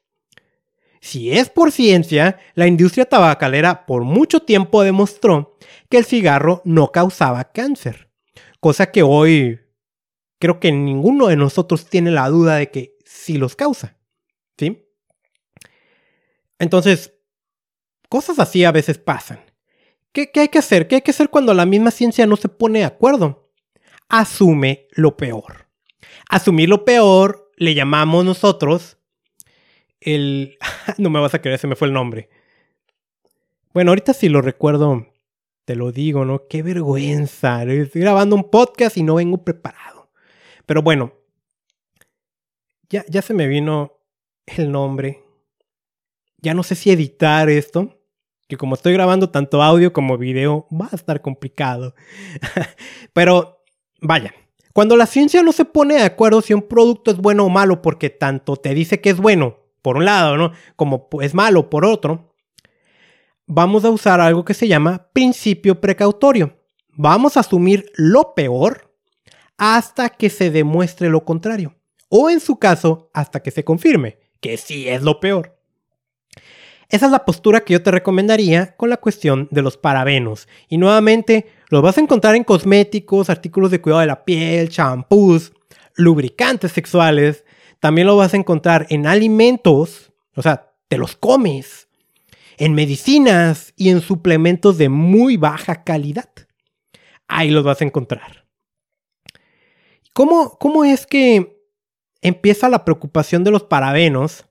Si 1.03 1.31
es 1.31 1.51
por 1.51 1.71
ciencia, 1.71 2.39
la 2.55 2.67
industria 2.67 3.05
tabacalera 3.05 3.85
por 3.85 4.03
mucho 4.03 4.41
tiempo 4.41 4.83
demostró 4.83 5.59
que 5.91 5.99
el 5.99 6.07
cigarro 6.07 6.63
no 6.65 6.91
causaba 6.91 7.53
cáncer, 7.53 8.09
cosa 8.61 8.91
que 8.91 9.03
hoy 9.03 9.61
creo 10.39 10.59
que 10.59 10.73
ninguno 10.73 11.27
de 11.27 11.37
nosotros 11.37 11.85
tiene 11.85 12.13
la 12.13 12.31
duda 12.31 12.57
de 12.57 12.71
que 12.71 12.97
sí 13.05 13.37
los 13.37 13.57
causa. 13.57 13.99
¿Sí? 14.57 14.89
Entonces, 16.59 17.18
cosas 18.09 18.39
así 18.39 18.65
a 18.65 18.73
veces 18.73 18.99
pasan. 18.99 19.41
¿Qué, 20.13 20.31
¿Qué, 20.31 20.41
hay 20.41 20.49
que 20.49 20.59
hacer? 20.59 20.89
¿Qué 20.89 20.97
hay 20.97 21.03
que 21.03 21.11
hacer 21.11 21.31
cuando 21.31 21.55
la 21.55 21.67
misma 21.67 21.91
ciencia 21.91 22.27
no 22.27 22.37
se 22.37 22.49
pone 22.49 22.81
de 22.81 22.85
acuerdo? 22.87 23.51
Asume 24.09 24.89
lo 24.93 25.17
peor. 25.17 25.69
Asumir 26.29 26.69
lo 26.69 26.85
peor 26.85 27.51
le 27.57 27.75
llamamos 27.75 28.25
nosotros 28.25 28.99
el... 30.01 30.59
no 30.99 31.11
me 31.11 31.21
vas 31.21 31.35
a 31.35 31.41
creer, 31.41 31.59
se 31.59 31.67
me 31.67 31.77
fue 31.77 31.89
el 31.89 31.95
nombre. 31.95 32.29
Bueno, 33.73 33.91
ahorita 33.91 34.13
si 34.13 34.29
lo 34.29 34.41
recuerdo, 34.41 35.07
te 35.65 35.77
lo 35.77 35.93
digo, 35.93 36.25
¿no? 36.25 36.47
Qué 36.49 36.63
vergüenza. 36.63 37.63
Estoy 37.65 38.01
grabando 38.01 38.37
un 38.37 38.51
podcast 38.51 38.97
y 38.97 39.03
no 39.03 39.17
vengo 39.17 39.45
preparado. 39.45 40.11
Pero 40.67 40.83
bueno, 40.83 41.13
ya, 42.89 43.05
ya 43.09 43.23
se 43.23 43.35
me 43.35 43.47
vino 43.47 44.01
el 44.47 44.73
nombre. 44.73 45.23
Ya 46.39 46.55
no 46.55 46.63
sé 46.63 46.75
si 46.75 46.91
editar 46.91 47.49
esto. 47.51 47.98
Que 48.49 48.57
como 48.57 48.75
estoy 48.75 48.93
grabando 48.95 49.31
tanto 49.31 49.63
audio 49.63 49.93
como 49.93 50.19
video, 50.19 50.67
va 50.73 50.89
a 50.91 50.97
estar 50.97 51.21
complicado. 51.21 51.95
Pero, 53.13 53.63
vaya, 54.01 54.35
cuando 54.73 54.97
la 54.97 55.07
ciencia 55.07 55.43
no 55.43 55.53
se 55.53 55.65
pone 55.65 55.95
de 55.95 56.05
acuerdo 56.05 56.41
si 56.41 56.55
un 56.55 56.63
producto 56.63 57.11
es 57.11 57.19
bueno 57.19 57.45
o 57.45 57.49
malo 57.49 57.83
porque 57.83 58.11
tanto 58.11 58.57
te 58.57 58.75
dice 58.75 59.01
que 59.01 59.11
es 59.11 59.19
bueno 59.19 59.59
por 59.83 59.97
un 59.97 60.05
lado, 60.05 60.37
¿no? 60.37 60.53
Como 60.77 61.09
es 61.21 61.35
malo 61.35 61.69
por 61.71 61.85
otro, 61.85 62.35
vamos 63.47 63.85
a 63.85 63.91
usar 63.91 64.21
algo 64.21 64.45
que 64.45 64.55
se 64.55 64.69
llama 64.69 65.09
principio 65.13 65.81
precautorio. 65.81 66.57
Vamos 66.91 67.37
a 67.37 67.41
asumir 67.41 67.91
lo 67.97 68.35
peor 68.35 68.95
hasta 69.57 70.11
que 70.11 70.31
se 70.31 70.51
demuestre 70.51 71.09
lo 71.09 71.25
contrario. 71.25 71.75
O 72.09 72.31
en 72.31 72.41
su 72.41 72.59
caso, 72.59 73.11
hasta 73.13 73.41
que 73.41 73.51
se 73.51 73.65
confirme 73.65 74.19
que 74.41 74.57
sí 74.57 74.89
es 74.89 75.03
lo 75.03 75.21
peor. 75.21 75.58
Esa 76.91 77.07
es 77.07 77.13
la 77.13 77.25
postura 77.27 77.61
que 77.61 77.75
yo 77.75 77.83
te 77.83 77.91
recomendaría 77.91 78.75
con 78.77 78.89
la 78.89 78.97
cuestión 78.97 79.47
de 79.51 79.61
los 79.61 79.77
parabenos. 79.77 80.49
Y 80.69 80.79
nuevamente, 80.79 81.47
los 81.69 81.83
vas 81.83 81.99
a 81.99 82.01
encontrar 82.01 82.35
en 82.35 82.45
cosméticos, 82.45 83.29
artículos 83.29 83.71
de 83.71 83.81
cuidado 83.81 84.01
de 84.01 84.07
la 84.07 84.25
piel, 84.25 84.71
champús, 84.71 85.53
lubricantes 85.95 86.73
sexuales, 86.73 87.45
también 87.81 88.07
lo 88.07 88.17
vas 88.17 88.33
a 88.33 88.39
encontrar 88.39 88.87
en 88.89 89.07
alimentos, 89.07 90.13
o 90.35 90.43
sea, 90.43 90.73
te 90.89 90.97
los 90.97 91.15
comes, 91.15 91.89
en 92.57 92.75
medicinas 92.75 93.75
y 93.77 93.91
en 93.91 94.01
suplementos 94.01 94.79
de 94.79 94.89
muy 94.89 95.37
baja 95.37 95.85
calidad. 95.85 96.31
Ahí 97.29 97.51
los 97.51 97.65
vas 97.65 97.83
a 97.83 97.85
encontrar. 97.85 98.47
¿Cómo, 100.15 100.59
cómo 100.59 100.85
es 100.85 101.07
que 101.07 101.63
empieza 102.23 102.69
la 102.69 102.85
preocupación 102.85 103.45
de 103.45 103.51
los 103.51 103.63
parabenos 103.63 104.48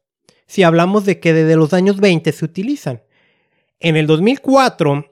si 0.48 0.64
hablamos 0.64 1.06
de 1.06 1.20
que 1.20 1.34
desde 1.34 1.56
los 1.56 1.74
años 1.74 2.00
20 2.00 2.32
se 2.32 2.46
utilizan? 2.46 3.04
En 3.80 3.96
el 3.96 4.08
2004 4.08 5.06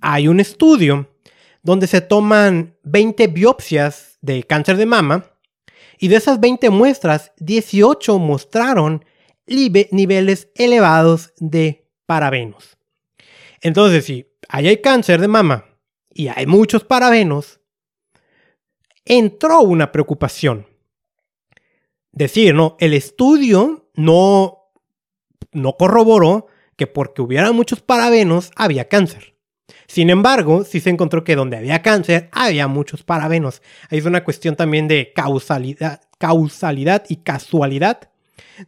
hay 0.00 0.28
un 0.28 0.40
estudio 0.40 1.14
donde 1.62 1.86
se 1.86 2.00
toman 2.00 2.76
20 2.84 3.26
biopsias 3.28 4.18
de 4.20 4.42
cáncer 4.42 4.76
de 4.76 4.86
mama 4.86 5.30
y 5.98 6.08
de 6.08 6.16
esas 6.16 6.40
20 6.40 6.70
muestras, 6.70 7.32
18 7.38 8.18
mostraron 8.18 9.04
niveles 9.46 10.48
elevados 10.54 11.32
de 11.38 11.88
parabenos. 12.06 12.76
Entonces, 13.60 14.04
si 14.04 14.26
ahí 14.48 14.68
hay 14.68 14.80
cáncer 14.80 15.20
de 15.20 15.28
mama 15.28 15.64
y 16.12 16.28
hay 16.28 16.46
muchos 16.46 16.84
parabenos, 16.84 17.60
entró 19.04 19.60
una 19.60 19.90
preocupación. 19.90 20.66
Decir, 22.12 22.54
no, 22.54 22.76
el 22.78 22.94
estudio 22.94 23.90
no, 23.94 24.57
no 25.52 25.76
corroboró 25.76 26.46
que 26.76 26.86
porque 26.86 27.22
hubiera 27.22 27.52
muchos 27.52 27.80
parabenos 27.80 28.50
había 28.56 28.88
cáncer. 28.88 29.34
Sin 29.86 30.10
embargo, 30.10 30.64
sí 30.64 30.80
se 30.80 30.90
encontró 30.90 31.24
que 31.24 31.34
donde 31.34 31.56
había 31.56 31.82
cáncer 31.82 32.28
había 32.32 32.68
muchos 32.68 33.02
parabenos. 33.02 33.62
Ahí 33.90 33.98
es 33.98 34.04
una 34.04 34.22
cuestión 34.22 34.54
también 34.54 34.86
de 34.86 35.12
causalidad, 35.14 36.02
causalidad 36.18 37.04
y 37.08 37.16
casualidad, 37.16 38.10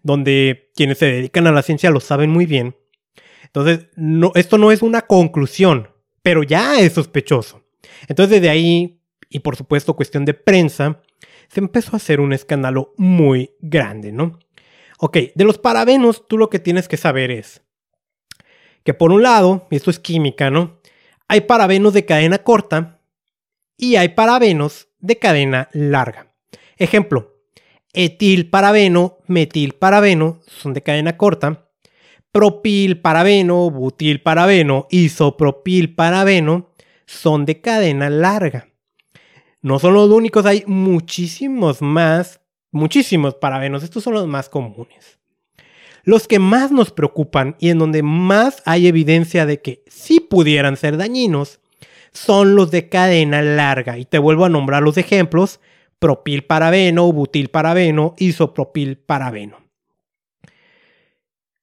donde 0.02 0.70
quienes 0.74 0.98
se 0.98 1.06
dedican 1.06 1.46
a 1.46 1.52
la 1.52 1.62
ciencia 1.62 1.90
lo 1.90 2.00
saben 2.00 2.30
muy 2.30 2.46
bien. 2.46 2.76
Entonces, 3.44 3.88
esto 4.34 4.58
no 4.58 4.72
es 4.72 4.82
una 4.82 5.02
conclusión, 5.02 5.88
pero 6.22 6.42
ya 6.42 6.80
es 6.80 6.94
sospechoso. 6.94 7.62
Entonces, 8.08 8.40
desde 8.40 8.50
ahí, 8.50 9.00
y 9.28 9.40
por 9.40 9.56
supuesto 9.56 9.96
cuestión 9.96 10.24
de 10.24 10.34
prensa, 10.34 11.02
se 11.48 11.60
empezó 11.60 11.92
a 11.92 11.96
hacer 11.96 12.20
un 12.20 12.32
escándalo 12.32 12.94
muy 12.96 13.52
grande, 13.60 14.12
¿no? 14.12 14.38
Ok, 15.02 15.16
de 15.34 15.44
los 15.44 15.58
parabenos, 15.58 16.28
tú 16.28 16.36
lo 16.36 16.50
que 16.50 16.58
tienes 16.58 16.86
que 16.86 16.96
saber 16.96 17.30
es 17.30 17.62
que 18.84 18.94
por 18.94 19.12
un 19.12 19.22
lado, 19.22 19.66
y 19.70 19.76
esto 19.76 19.90
es 19.90 19.98
química, 19.98 20.50
¿no? 20.50 20.80
hay 21.30 21.42
parabenos 21.42 21.94
de 21.94 22.04
cadena 22.04 22.38
corta 22.38 22.98
y 23.76 23.94
hay 23.94 24.08
parabenos 24.08 24.88
de 24.98 25.16
cadena 25.16 25.68
larga. 25.72 26.34
Ejemplo, 26.76 27.44
etilparabeno, 27.92 29.18
metilparabeno 29.28 30.40
son 30.48 30.74
de 30.74 30.82
cadena 30.82 31.16
corta, 31.16 31.70
propilparabeno, 32.32 33.70
butilparabeno, 33.70 34.88
isopropilparabeno 34.90 36.72
son 37.06 37.46
de 37.46 37.60
cadena 37.60 38.10
larga. 38.10 38.66
No 39.62 39.78
son 39.78 39.94
los 39.94 40.10
únicos, 40.10 40.46
hay 40.46 40.64
muchísimos 40.66 41.80
más, 41.80 42.39
muchísimos 42.70 43.34
parabenos, 43.34 43.82
estos 43.82 44.04
son 44.04 44.14
los 44.14 44.26
más 44.26 44.48
comunes. 44.48 45.18
Los 46.02 46.26
que 46.26 46.38
más 46.38 46.72
nos 46.72 46.90
preocupan 46.90 47.56
y 47.58 47.68
en 47.68 47.78
donde 47.78 48.02
más 48.02 48.62
hay 48.64 48.86
evidencia 48.86 49.44
de 49.46 49.60
que 49.60 49.84
sí 49.86 50.20
pudieran 50.20 50.76
ser 50.76 50.96
dañinos 50.96 51.60
son 52.12 52.54
los 52.54 52.70
de 52.70 52.88
cadena 52.88 53.42
larga. 53.42 53.98
Y 53.98 54.04
te 54.04 54.18
vuelvo 54.18 54.44
a 54.44 54.48
nombrar 54.48 54.82
los 54.82 54.96
ejemplos: 54.96 55.60
propilparabeno, 55.98 57.12
butilparabeno, 57.12 58.14
isopropilparabeno. 58.18 59.58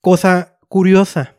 Cosa 0.01 0.59
curiosa. 0.69 1.35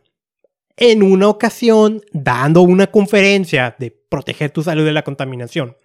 En 0.77 1.03
una 1.03 1.29
ocasión, 1.29 2.03
dando 2.13 2.63
una 2.63 2.89
conferencia 2.89 3.75
de 3.79 3.91
proteger 3.91 4.51
tu 4.51 4.63
salud 4.63 4.85
de 4.85 4.93
la 4.93 5.03
contaminación, 5.03 5.77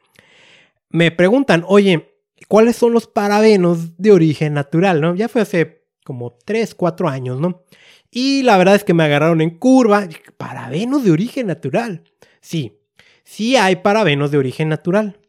me 0.89 1.09
preguntan, 1.09 1.63
oye, 1.67 2.12
¿cuáles 2.47 2.75
son 2.75 2.93
los 2.93 3.07
parabenos 3.07 3.97
de 3.97 4.11
origen 4.11 4.53
natural? 4.53 5.01
¿no? 5.01 5.15
Ya 5.15 5.27
fue 5.27 5.41
hace 5.41 5.85
como 6.03 6.37
3, 6.45 6.75
4 6.75 7.09
años, 7.09 7.39
¿no? 7.39 7.63
Y 8.11 8.43
la 8.43 8.57
verdad 8.57 8.75
es 8.75 8.83
que 8.83 8.93
me 8.93 9.03
agarraron 9.03 9.41
en 9.41 9.57
curva. 9.57 10.07
Parabenos 10.37 11.03
de 11.03 11.11
origen 11.11 11.47
natural. 11.47 12.03
Sí, 12.41 12.79
sí 13.23 13.55
hay 13.55 13.77
parabenos 13.77 14.29
de 14.29 14.37
origen 14.37 14.69
natural. 14.69 15.19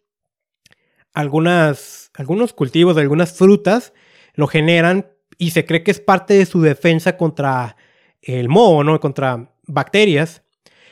Algunas, 1.14 2.10
algunos 2.14 2.52
cultivos 2.52 2.96
algunas 2.96 3.32
frutas 3.32 3.92
lo 4.34 4.48
generan 4.48 5.06
y 5.38 5.50
se 5.50 5.64
cree 5.64 5.82
que 5.82 5.92
es 5.92 6.00
parte 6.00 6.34
de 6.34 6.44
su 6.44 6.60
defensa 6.60 7.16
contra 7.16 7.76
el 8.20 8.48
moho, 8.48 8.84
¿no? 8.84 9.00
Contra 9.00 9.50
bacterias. 9.66 10.42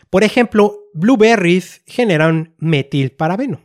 Por 0.08 0.24
ejemplo, 0.24 0.78
blueberries 0.94 1.82
generan 1.87 2.54
metilparabeno. 2.58 3.61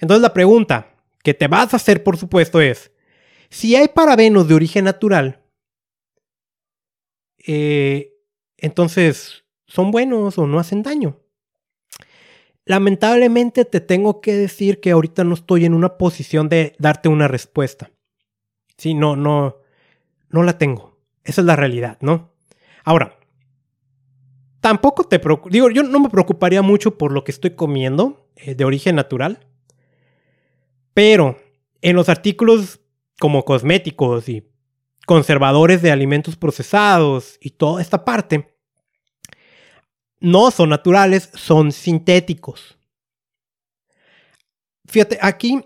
Entonces 0.00 0.22
la 0.22 0.32
pregunta 0.32 0.95
que 1.26 1.34
te 1.34 1.48
vas 1.48 1.72
a 1.72 1.78
hacer, 1.78 2.04
por 2.04 2.16
supuesto, 2.16 2.60
es, 2.60 2.92
si 3.50 3.74
hay 3.74 3.88
parabenos 3.88 4.46
de 4.46 4.54
origen 4.54 4.84
natural, 4.84 5.42
eh, 7.44 8.14
entonces 8.56 9.44
son 9.66 9.90
buenos 9.90 10.38
o 10.38 10.46
no 10.46 10.60
hacen 10.60 10.84
daño. 10.84 11.18
lamentablemente 12.64 13.64
te 13.64 13.80
tengo 13.80 14.20
que 14.20 14.34
decir 14.34 14.78
que 14.80 14.92
ahorita 14.92 15.24
no 15.24 15.34
estoy 15.34 15.64
en 15.64 15.74
una 15.74 15.98
posición 15.98 16.48
de 16.48 16.76
darte 16.78 17.08
una 17.08 17.26
respuesta. 17.26 17.90
Sí, 18.76 18.94
no, 18.94 19.16
no, 19.16 19.56
no 20.28 20.44
la 20.44 20.58
tengo. 20.58 20.96
Esa 21.24 21.40
es 21.40 21.44
la 21.44 21.56
realidad, 21.56 21.98
¿no? 22.02 22.34
Ahora, 22.84 23.18
tampoco 24.60 25.02
te 25.02 25.18
preocupo, 25.18 25.50
digo, 25.50 25.70
yo 25.70 25.82
no 25.82 25.98
me 25.98 26.08
preocuparía 26.08 26.62
mucho 26.62 26.96
por 26.96 27.10
lo 27.10 27.24
que 27.24 27.32
estoy 27.32 27.56
comiendo 27.56 28.28
eh, 28.36 28.54
de 28.54 28.64
origen 28.64 28.94
natural, 28.94 29.40
pero 30.96 31.38
en 31.82 31.94
los 31.94 32.08
artículos 32.08 32.80
como 33.20 33.44
cosméticos 33.44 34.30
y 34.30 34.48
conservadores 35.04 35.82
de 35.82 35.90
alimentos 35.90 36.36
procesados 36.36 37.36
y 37.38 37.50
toda 37.50 37.82
esta 37.82 38.02
parte, 38.02 38.56
no 40.20 40.50
son 40.50 40.70
naturales, 40.70 41.28
son 41.34 41.70
sintéticos. 41.70 42.78
Fíjate, 44.86 45.18
aquí, 45.20 45.60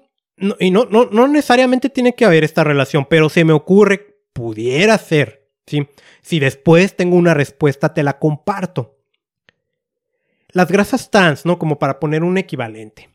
y 0.58 0.72
no, 0.72 0.86
no, 0.86 1.04
no, 1.04 1.28
necesariamente 1.28 1.90
tiene 1.90 2.16
que 2.16 2.24
haber 2.24 2.42
esta 2.42 2.64
relación, 2.64 3.06
pero 3.08 3.28
se 3.28 3.44
me 3.44 3.52
ocurre, 3.52 4.24
pudiera 4.32 4.98
ser, 4.98 5.48
¿sí? 5.64 5.86
Si 6.22 6.40
después 6.40 6.96
tengo 6.96 7.14
una 7.14 7.34
respuesta, 7.34 7.94
te 7.94 8.02
la 8.02 8.18
comparto. 8.18 8.98
Las 10.48 10.72
grasas 10.72 11.08
trans, 11.08 11.46
¿no? 11.46 11.56
Como 11.56 11.78
para 11.78 12.00
poner 12.00 12.24
un 12.24 12.36
equivalente. 12.36 13.09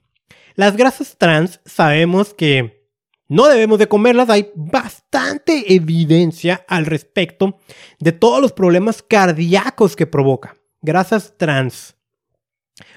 Las 0.55 0.75
grasas 0.77 1.17
trans 1.17 1.59
sabemos 1.65 2.33
que 2.33 2.89
no 3.27 3.47
debemos 3.47 3.79
de 3.79 3.87
comerlas, 3.87 4.29
hay 4.29 4.51
bastante 4.55 5.73
evidencia 5.73 6.63
al 6.67 6.85
respecto 6.85 7.59
de 7.99 8.11
todos 8.11 8.41
los 8.41 8.53
problemas 8.53 9.01
cardíacos 9.01 9.95
que 9.95 10.05
provoca 10.05 10.55
grasas 10.85 11.33
trans. 11.37 11.95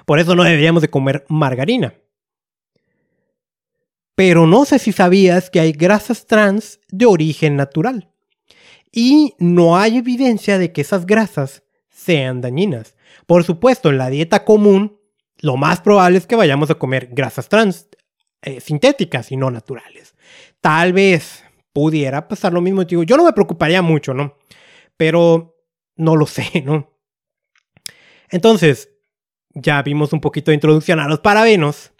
Por 0.05 0.19
eso 0.19 0.35
no 0.35 0.43
deberíamos 0.43 0.81
de 0.81 0.89
comer 0.89 1.25
margarina. 1.27 1.95
Pero 4.15 4.45
no 4.47 4.65
sé 4.65 4.79
si 4.79 4.91
sabías 4.91 5.49
que 5.49 5.59
hay 5.59 5.71
grasas 5.71 6.27
trans 6.27 6.79
de 6.89 7.05
origen 7.05 7.55
natural. 7.55 8.11
Y 8.91 9.35
no 9.39 9.77
hay 9.77 9.97
evidencia 9.97 10.57
de 10.57 10.71
que 10.71 10.81
esas 10.81 11.05
grasas 11.05 11.63
sean 11.89 12.41
dañinas. 12.41 12.95
Por 13.25 13.43
supuesto, 13.43 13.89
en 13.89 13.97
la 13.97 14.09
dieta 14.09 14.43
común, 14.45 14.98
lo 15.41 15.57
más 15.57 15.81
probable 15.81 16.17
es 16.17 16.27
que 16.27 16.35
vayamos 16.35 16.69
a 16.69 16.75
comer 16.75 17.09
grasas 17.11 17.49
trans 17.49 17.87
eh, 18.41 18.59
sintéticas 18.59 19.31
y 19.31 19.37
no 19.37 19.51
naturales. 19.51 20.15
Tal 20.61 20.93
vez 20.93 21.43
pudiera 21.73 22.27
pasar 22.27 22.53
lo 22.53 22.61
mismo. 22.61 22.83
Digo, 22.83 23.03
yo 23.03 23.17
no 23.17 23.25
me 23.25 23.33
preocuparía 23.33 23.81
mucho, 23.81 24.13
¿no? 24.13 24.37
Pero 24.97 25.57
no 25.95 26.15
lo 26.15 26.25
sé, 26.25 26.61
¿no? 26.65 26.93
Entonces, 28.29 28.91
ya 29.53 29.81
vimos 29.81 30.13
un 30.13 30.21
poquito 30.21 30.51
de 30.51 30.55
introducción 30.55 30.99
a 30.99 31.07
los 31.07 31.19
parabenos. 31.19 31.93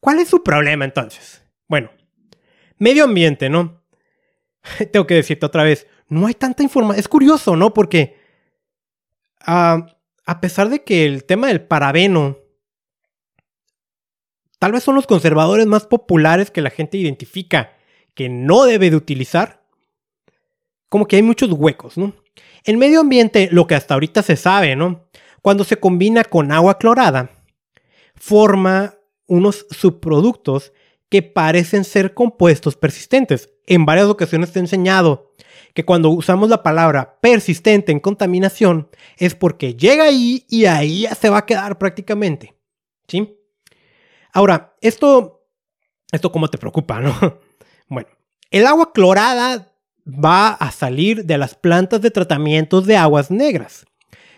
¿Cuál 0.00 0.20
es 0.20 0.28
su 0.28 0.42
problema 0.42 0.84
entonces? 0.84 1.42
Bueno, 1.68 1.90
medio 2.78 3.04
ambiente, 3.04 3.48
¿no? 3.48 3.82
Tengo 4.92 5.06
que 5.06 5.14
decirte 5.14 5.46
otra 5.46 5.64
vez, 5.64 5.86
no 6.08 6.26
hay 6.26 6.34
tanta 6.34 6.62
información. 6.62 7.00
Es 7.00 7.08
curioso, 7.08 7.56
¿no? 7.56 7.72
Porque 7.74 8.16
ah, 9.40 9.86
a 10.24 10.40
pesar 10.40 10.68
de 10.68 10.84
que 10.84 11.06
el 11.06 11.24
tema 11.24 11.48
del 11.48 11.62
parabeno 11.62 12.45
tal 14.58 14.72
vez 14.72 14.84
son 14.84 14.94
los 14.94 15.06
conservadores 15.06 15.66
más 15.66 15.86
populares 15.86 16.50
que 16.50 16.62
la 16.62 16.70
gente 16.70 16.98
identifica 16.98 17.72
que 18.14 18.28
no 18.28 18.64
debe 18.64 18.90
de 18.90 18.96
utilizar, 18.96 19.62
como 20.88 21.06
que 21.06 21.16
hay 21.16 21.22
muchos 21.22 21.52
huecos, 21.52 21.98
¿no? 21.98 22.14
En 22.64 22.78
medio 22.78 23.00
ambiente, 23.00 23.48
lo 23.52 23.66
que 23.66 23.74
hasta 23.74 23.94
ahorita 23.94 24.22
se 24.22 24.36
sabe, 24.36 24.74
¿no? 24.74 25.08
Cuando 25.42 25.64
se 25.64 25.76
combina 25.76 26.24
con 26.24 26.50
agua 26.50 26.78
clorada, 26.78 27.30
forma 28.14 28.94
unos 29.26 29.66
subproductos 29.70 30.72
que 31.08 31.22
parecen 31.22 31.84
ser 31.84 32.14
compuestos 32.14 32.76
persistentes. 32.76 33.50
En 33.66 33.84
varias 33.84 34.06
ocasiones 34.06 34.52
te 34.52 34.58
he 34.58 34.62
enseñado 34.62 35.34
que 35.74 35.84
cuando 35.84 36.10
usamos 36.10 36.48
la 36.48 36.62
palabra 36.62 37.18
persistente 37.20 37.92
en 37.92 38.00
contaminación 38.00 38.88
es 39.18 39.34
porque 39.34 39.74
llega 39.74 40.04
ahí 40.04 40.44
y 40.48 40.64
ahí 40.64 41.02
ya 41.02 41.14
se 41.14 41.28
va 41.28 41.38
a 41.38 41.46
quedar 41.46 41.78
prácticamente. 41.78 42.54
¿Sí? 43.06 43.35
Ahora, 44.36 44.76
esto, 44.82 45.48
esto 46.12 46.30
cómo 46.30 46.48
te 46.48 46.58
preocupa, 46.58 47.00
¿no? 47.00 47.14
Bueno, 47.88 48.08
el 48.50 48.66
agua 48.66 48.92
clorada 48.92 49.72
va 50.06 50.48
a 50.48 50.70
salir 50.72 51.24
de 51.24 51.38
las 51.38 51.54
plantas 51.54 52.02
de 52.02 52.10
tratamientos 52.10 52.84
de 52.84 52.98
aguas 52.98 53.30
negras. 53.30 53.86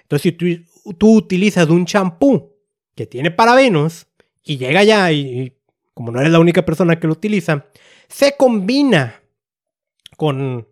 Entonces, 0.02 0.22
si 0.22 0.92
tú 0.94 1.16
utilizas 1.16 1.68
un 1.68 1.84
champú 1.84 2.52
que 2.94 3.06
tiene 3.06 3.32
parabenos 3.32 4.06
y 4.44 4.58
llega 4.58 4.84
ya 4.84 5.10
y, 5.10 5.56
como 5.94 6.12
no 6.12 6.20
eres 6.20 6.30
la 6.30 6.38
única 6.38 6.64
persona 6.64 7.00
que 7.00 7.08
lo 7.08 7.14
utiliza, 7.14 7.66
se 8.06 8.36
combina 8.36 9.20
con, 10.16 10.68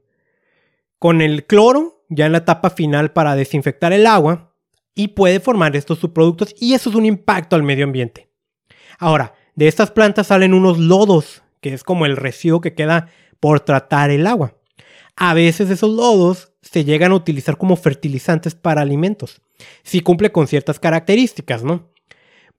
con 1.00 1.20
el 1.20 1.46
cloro 1.46 2.04
ya 2.10 2.26
en 2.26 2.32
la 2.32 2.38
etapa 2.38 2.70
final 2.70 3.12
para 3.12 3.34
desinfectar 3.34 3.92
el 3.92 4.06
agua 4.06 4.54
y 4.94 5.08
puede 5.08 5.40
formar 5.40 5.74
estos 5.74 5.98
subproductos 5.98 6.54
y 6.60 6.74
eso 6.74 6.90
es 6.90 6.94
un 6.94 7.06
impacto 7.06 7.56
al 7.56 7.64
medio 7.64 7.84
ambiente. 7.84 8.25
Ahora, 8.98 9.34
de 9.54 9.68
estas 9.68 9.90
plantas 9.90 10.28
salen 10.28 10.54
unos 10.54 10.78
lodos, 10.78 11.42
que 11.60 11.72
es 11.72 11.82
como 11.82 12.06
el 12.06 12.16
residuo 12.16 12.60
que 12.60 12.74
queda 12.74 13.08
por 13.40 13.60
tratar 13.60 14.10
el 14.10 14.26
agua. 14.26 14.54
A 15.16 15.34
veces 15.34 15.70
esos 15.70 15.90
lodos 15.90 16.52
se 16.60 16.84
llegan 16.84 17.12
a 17.12 17.16
utilizar 17.16 17.56
como 17.56 17.76
fertilizantes 17.76 18.54
para 18.54 18.82
alimentos 18.82 19.40
si 19.82 20.00
cumple 20.00 20.32
con 20.32 20.46
ciertas 20.46 20.78
características, 20.78 21.62
¿no? 21.62 21.90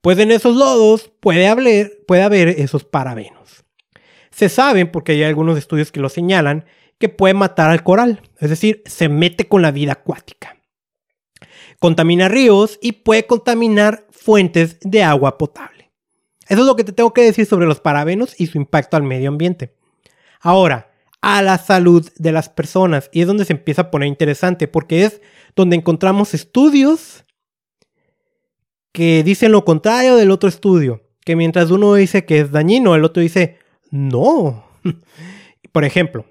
Pues 0.00 0.18
en 0.18 0.30
esos 0.30 0.56
lodos 0.56 1.10
puede 1.20 1.48
haber, 1.48 2.04
puede 2.06 2.22
haber 2.22 2.48
esos 2.48 2.84
parabenos. 2.84 3.64
Se 4.30 4.48
sabe, 4.48 4.86
porque 4.86 5.12
hay 5.12 5.24
algunos 5.24 5.58
estudios 5.58 5.90
que 5.90 6.00
lo 6.00 6.08
señalan, 6.08 6.64
que 6.98 7.08
puede 7.08 7.34
matar 7.34 7.70
al 7.70 7.82
coral, 7.82 8.22
es 8.40 8.50
decir, 8.50 8.82
se 8.86 9.08
mete 9.08 9.48
con 9.48 9.62
la 9.62 9.70
vida 9.70 9.92
acuática. 9.92 10.56
Contamina 11.80 12.28
ríos 12.28 12.78
y 12.82 12.92
puede 12.92 13.26
contaminar 13.26 14.06
fuentes 14.10 14.78
de 14.80 15.02
agua 15.02 15.38
potable. 15.38 15.77
Eso 16.48 16.62
es 16.62 16.66
lo 16.66 16.76
que 16.76 16.84
te 16.84 16.92
tengo 16.92 17.12
que 17.12 17.22
decir 17.22 17.46
sobre 17.46 17.66
los 17.66 17.80
parabenos 17.80 18.34
y 18.38 18.46
su 18.46 18.58
impacto 18.58 18.96
al 18.96 19.02
medio 19.02 19.28
ambiente. 19.28 19.74
Ahora, 20.40 20.88
a 21.20 21.42
la 21.42 21.58
salud 21.58 22.08
de 22.16 22.32
las 22.32 22.48
personas. 22.48 23.10
Y 23.12 23.20
es 23.20 23.26
donde 23.26 23.44
se 23.44 23.52
empieza 23.52 23.82
a 23.82 23.90
poner 23.90 24.08
interesante, 24.08 24.68
porque 24.68 25.04
es 25.04 25.20
donde 25.56 25.76
encontramos 25.76 26.34
estudios 26.34 27.24
que 28.92 29.22
dicen 29.22 29.52
lo 29.52 29.64
contrario 29.64 30.16
del 30.16 30.30
otro 30.30 30.48
estudio. 30.48 31.02
Que 31.24 31.36
mientras 31.36 31.70
uno 31.70 31.94
dice 31.94 32.24
que 32.24 32.40
es 32.40 32.50
dañino, 32.50 32.94
el 32.94 33.04
otro 33.04 33.22
dice 33.22 33.58
no. 33.90 34.64
Por 35.72 35.84
ejemplo, 35.84 36.24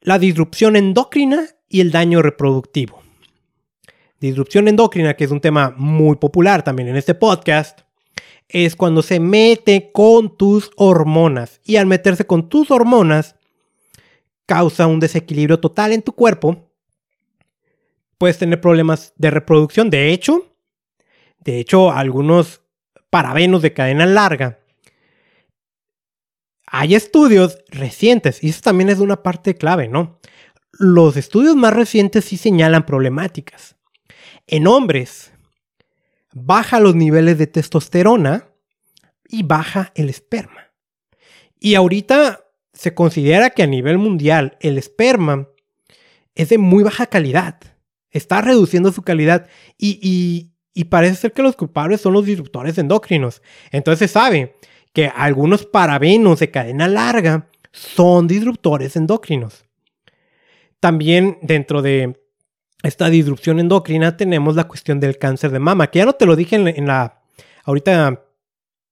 la 0.00 0.18
disrupción 0.18 0.76
endocrina 0.76 1.46
y 1.68 1.80
el 1.80 1.90
daño 1.90 2.22
reproductivo. 2.22 3.02
Disrupción 4.20 4.68
endocrina, 4.68 5.14
que 5.14 5.24
es 5.24 5.30
un 5.32 5.40
tema 5.40 5.74
muy 5.76 6.16
popular 6.16 6.62
también 6.62 6.88
en 6.88 6.96
este 6.96 7.14
podcast, 7.14 7.80
es 8.52 8.76
cuando 8.76 9.02
se 9.02 9.18
mete 9.18 9.90
con 9.92 10.36
tus 10.36 10.70
hormonas. 10.76 11.60
Y 11.64 11.76
al 11.76 11.86
meterse 11.86 12.26
con 12.26 12.48
tus 12.48 12.70
hormonas, 12.70 13.36
causa 14.46 14.86
un 14.86 15.00
desequilibrio 15.00 15.58
total 15.58 15.92
en 15.92 16.02
tu 16.02 16.12
cuerpo. 16.12 16.70
Puedes 18.18 18.38
tener 18.38 18.60
problemas 18.60 19.14
de 19.16 19.30
reproducción. 19.30 19.90
De 19.90 20.12
hecho, 20.12 20.54
de 21.40 21.58
hecho, 21.58 21.90
algunos 21.90 22.62
parabenos 23.10 23.62
de 23.62 23.72
cadena 23.72 24.06
larga. 24.06 24.60
Hay 26.66 26.94
estudios 26.94 27.58
recientes, 27.68 28.42
y 28.42 28.48
eso 28.48 28.60
también 28.62 28.88
es 28.88 28.98
una 28.98 29.22
parte 29.22 29.56
clave, 29.56 29.88
¿no? 29.88 30.18
Los 30.72 31.16
estudios 31.16 31.54
más 31.56 31.74
recientes 31.74 32.24
sí 32.24 32.36
señalan 32.36 32.86
problemáticas. 32.86 33.76
En 34.46 34.66
hombres, 34.66 35.31
baja 36.32 36.80
los 36.80 36.94
niveles 36.94 37.38
de 37.38 37.46
testosterona 37.46 38.48
y 39.28 39.42
baja 39.42 39.92
el 39.94 40.08
esperma. 40.08 40.72
Y 41.58 41.74
ahorita 41.74 42.44
se 42.72 42.94
considera 42.94 43.50
que 43.50 43.62
a 43.62 43.66
nivel 43.66 43.98
mundial 43.98 44.56
el 44.60 44.78
esperma 44.78 45.48
es 46.34 46.48
de 46.48 46.58
muy 46.58 46.82
baja 46.82 47.06
calidad. 47.06 47.60
Está 48.10 48.40
reduciendo 48.40 48.92
su 48.92 49.02
calidad 49.02 49.48
y, 49.78 50.50
parece 50.88 51.16
ser 51.16 51.32
que 51.32 51.42
los 51.42 51.56
culpables 51.56 52.00
son 52.00 52.14
los 52.14 52.26
disruptores 52.26 52.76
endocrinos. 52.78 53.42
Entonces 53.70 54.10
se 54.10 54.12
sabe 54.12 54.56
que 54.92 55.06
algunos 55.06 55.64
parabenos 55.66 56.40
de 56.40 56.50
cadena 56.50 56.88
larga 56.88 57.48
son 57.70 58.26
disruptores 58.26 58.96
endocrinos. 58.96 59.64
También 60.80 61.38
dentro 61.42 61.80
de 61.80 62.21
esta 62.82 63.08
disrupción 63.10 63.60
endocrina 63.60 64.16
tenemos 64.16 64.56
la 64.56 64.64
cuestión 64.64 65.00
del 65.00 65.18
cáncer 65.18 65.50
de 65.50 65.58
mama, 65.58 65.88
que 65.90 66.00
ya 66.00 66.04
no 66.04 66.14
te 66.14 66.26
lo 66.26 66.36
dije 66.36 66.56
en, 66.56 66.86
la, 66.86 67.22
ahorita 67.64 68.24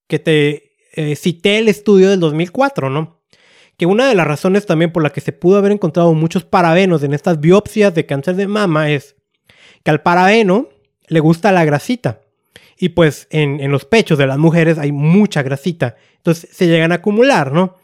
que 0.06 0.18
te 0.18 0.76
eh, 0.92 1.16
cité 1.16 1.58
el 1.58 1.68
estudio 1.68 2.10
del 2.10 2.20
2004, 2.20 2.90
¿no? 2.90 3.20
Que 3.76 3.86
una 3.86 4.08
de 4.08 4.14
las 4.14 4.26
razones 4.26 4.66
también 4.66 4.92
por 4.92 5.02
la 5.02 5.10
que 5.10 5.20
se 5.20 5.32
pudo 5.32 5.58
haber 5.58 5.72
encontrado 5.72 6.12
muchos 6.12 6.44
parabenos 6.44 7.02
en 7.02 7.14
estas 7.14 7.40
biopsias 7.40 7.94
de 7.94 8.06
cáncer 8.06 8.36
de 8.36 8.46
mama 8.46 8.90
es 8.90 9.16
que 9.82 9.90
al 9.90 10.02
parabeno 10.02 10.68
le 11.08 11.20
gusta 11.20 11.50
la 11.50 11.64
grasita. 11.64 12.20
Y 12.76 12.90
pues 12.90 13.26
en, 13.30 13.70
los 13.70 13.84
pechos 13.84 14.18
de 14.18 14.26
las 14.26 14.38
mujeres 14.38 14.78
hay 14.78 14.92
mucha 14.92 15.42
grasita. 15.42 15.96
Entonces 16.16 16.48
se 16.52 16.66
llegan 16.66 16.92
a 16.92 16.96
acumular, 16.96 17.52
¿no? 17.52 17.76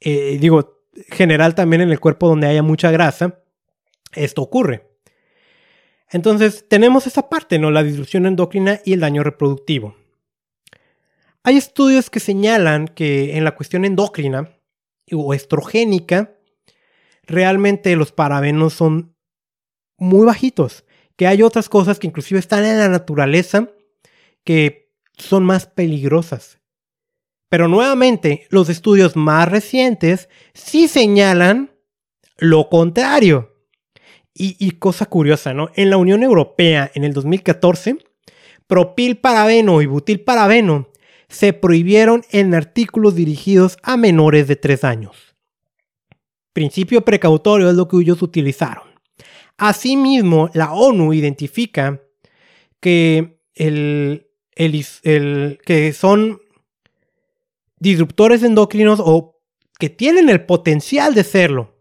Eh, 0.00 0.38
digo, 0.40 0.82
general 1.10 1.54
también 1.54 1.82
en 1.82 1.90
el 1.90 2.00
cuerpo 2.00 2.28
donde 2.28 2.46
haya 2.48 2.62
mucha 2.62 2.90
grasa, 2.90 3.40
esto 4.14 4.42
ocurre. 4.42 4.91
Entonces 6.12 6.66
tenemos 6.68 7.06
esa 7.06 7.28
parte, 7.28 7.58
¿no? 7.58 7.70
La 7.70 7.82
disrupción 7.82 8.26
endocrina 8.26 8.80
y 8.84 8.92
el 8.92 9.00
daño 9.00 9.24
reproductivo. 9.24 9.96
Hay 11.42 11.56
estudios 11.56 12.10
que 12.10 12.20
señalan 12.20 12.86
que 12.86 13.36
en 13.36 13.44
la 13.44 13.56
cuestión 13.56 13.84
endocrina 13.84 14.56
o 15.10 15.34
estrogénica, 15.34 16.36
realmente 17.24 17.96
los 17.96 18.12
parabenos 18.12 18.74
son 18.74 19.16
muy 19.96 20.26
bajitos. 20.26 20.84
Que 21.16 21.26
hay 21.26 21.42
otras 21.42 21.68
cosas 21.68 21.98
que 21.98 22.06
inclusive 22.06 22.38
están 22.38 22.64
en 22.64 22.78
la 22.78 22.88
naturaleza 22.88 23.70
que 24.44 24.92
son 25.16 25.44
más 25.44 25.66
peligrosas. 25.66 26.58
Pero 27.48 27.68
nuevamente, 27.68 28.46
los 28.50 28.68
estudios 28.68 29.16
más 29.16 29.48
recientes 29.48 30.28
sí 30.54 30.88
señalan 30.88 31.74
lo 32.38 32.68
contrario. 32.68 33.51
Y, 34.34 34.70
cosa 34.72 35.06
curiosa, 35.06 35.52
¿no? 35.52 35.70
En 35.74 35.90
la 35.90 35.98
Unión 35.98 36.22
Europea, 36.22 36.90
en 36.94 37.04
el 37.04 37.12
2014, 37.12 37.98
propilparabeno 38.66 39.82
y 39.82 39.86
butilparabeno 39.86 40.88
se 41.28 41.52
prohibieron 41.52 42.24
en 42.30 42.54
artículos 42.54 43.14
dirigidos 43.14 43.76
a 43.82 43.96
menores 43.96 44.48
de 44.48 44.56
3 44.56 44.84
años. 44.84 45.36
Principio 46.52 47.02
precautorio 47.02 47.68
es 47.70 47.76
lo 47.76 47.88
que 47.88 47.98
ellos 47.98 48.22
utilizaron. 48.22 48.84
Asimismo, 49.58 50.50
la 50.54 50.72
ONU 50.72 51.12
identifica 51.12 52.00
que, 52.80 53.38
el, 53.54 54.26
que 54.54 55.92
son 55.92 56.40
disruptores 57.78 58.42
endocrinos 58.42 59.00
o 59.02 59.40
que 59.78 59.90
tienen 59.90 60.28
el 60.28 60.44
potencial 60.44 61.14
de 61.14 61.24
serlo. 61.24 61.76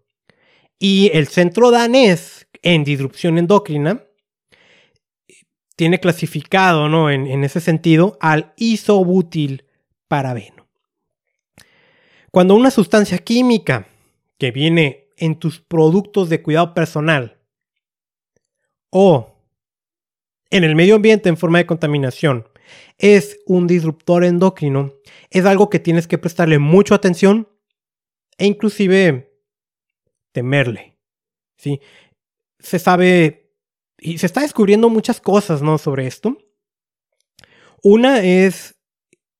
Y 0.80 1.12
el 1.14 1.28
centro 1.28 1.70
danés 1.70 2.41
en 2.62 2.84
disrupción 2.84 3.38
endocrina 3.38 4.03
tiene 5.76 5.99
clasificado 5.99 6.89
¿no? 6.89 7.09
en, 7.09 7.43
ese 7.43 7.59
sentido 7.59 8.18
al 8.22 8.53
isobutil 8.55 9.66
parabeno. 10.07 10.68
Cuando 12.30 12.55
una 12.55 12.72
sustancia 12.72 13.18
química 13.18 13.88
que 14.38 14.51
viene 14.51 15.07
en 15.18 15.39
tus 15.39 15.59
productos 15.59 16.30
de 16.30 16.41
cuidado 16.41 16.74
personal 16.74 17.39
o 18.89 19.36
en 20.49 20.64
el 20.64 20.76
medio 20.76 20.95
ambiente 20.95 21.30
en 21.30 21.38
forma 21.38 21.57
de 21.57 21.66
contaminación 21.66 22.47
es 22.97 23.39
un 23.47 23.68
disruptor 23.68 24.24
endocrino, 24.24 24.93
es 25.30 25.45
algo 25.45 25.70
que 25.70 25.80
tienes 25.80 26.07
que 26.07 26.18
prestarle 26.18 26.59
mucha 26.59 26.95
atención 26.95 27.49
e 28.38 28.45
inclusive 28.45 29.34
temerle. 30.32 30.97
¿sí? 31.57 31.82
Se 32.62 32.80
sabe 32.80 33.41
y 34.01 34.18
se 34.18 34.26
está 34.26 34.41
descubriendo 34.41 34.89
muchas 34.89 35.22
cosas 35.22 35.62
¿no? 35.62 35.78
sobre 35.78 36.07
esto. 36.07 36.38
Una 37.84 38.22
es, 38.24 38.76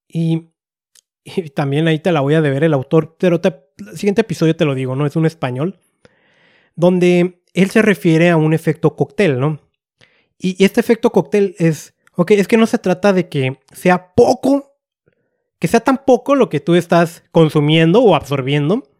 y, 0.08 0.50
también 1.56 1.88
ahí 1.88 2.00
te 2.00 2.12
la 2.12 2.22
voy 2.22 2.36
a 2.36 2.42
deber 2.42 2.64
el 2.64 2.74
autor, 2.74 3.16
pero 3.20 3.42
el 3.44 3.98
siguiente 3.98 4.22
episodio 4.22 4.56
te 4.56 4.66
lo 4.66 4.76
digo, 4.76 4.96
¿no? 4.96 5.06
Es 5.06 5.16
un 5.16 5.26
español, 5.26 5.80
donde 6.76 7.44
él 7.54 7.70
se 7.70 7.82
refiere 7.82 8.30
a 8.30 8.38
un 8.38 8.54
efecto 8.54 8.96
cóctel, 8.96 9.40
¿no? 9.40 9.60
Y, 10.38 10.64
este 10.64 10.80
efecto 10.80 11.12
cóctel 11.12 11.56
es, 11.60 11.96
ok, 12.16 12.32
es 12.32 12.48
que 12.48 12.58
no 12.58 12.66
se 12.66 12.80
trata 12.80 13.14
de 13.14 13.30
que 13.30 13.60
sea 13.74 14.14
poco, 14.16 14.76
que 15.60 15.68
sea 15.68 15.82
tan 15.82 16.04
poco 16.06 16.36
lo 16.36 16.50
que 16.50 16.60
tú 16.60 16.76
estás 16.76 17.24
consumiendo 17.32 18.02
o 18.02 18.16
absorbiendo, 18.16 18.91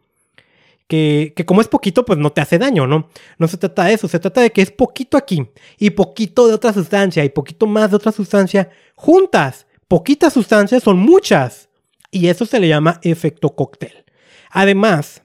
que, 0.92 1.46
como 1.46 1.62
es 1.62 1.70
poquito, 1.70 2.04
pues 2.04 2.20
no 2.20 2.34
te 2.34 2.42
hace 2.42 2.60
daño, 2.60 2.86
¿no? 2.86 3.08
No 3.38 3.48
se 3.48 3.56
trata 3.56 3.86
de 3.86 3.94
eso, 3.94 4.10
se 4.10 4.20
trata 4.20 4.42
de 4.42 4.52
que 4.52 4.62
es 4.62 4.72
poquito 4.72 5.16
aquí 5.16 5.48
y 5.80 5.92
poquito 5.92 6.50
de 6.50 6.54
otra 6.54 6.74
sustancia 6.74 7.24
y 7.24 7.30
poquito 7.30 7.66
más 7.66 7.92
de 7.92 7.96
otra 7.96 8.12
sustancia 8.12 8.70
juntas. 8.96 9.68
Poquitas 9.88 10.34
sustancias 10.34 10.84
son 10.84 10.98
muchas. 10.98 11.70
Y 12.12 12.28
eso 12.28 12.46
se 12.46 12.60
le 12.60 12.68
llama 12.68 13.00
efecto 13.04 13.56
cóctel. 13.56 14.04
Además 14.50 15.24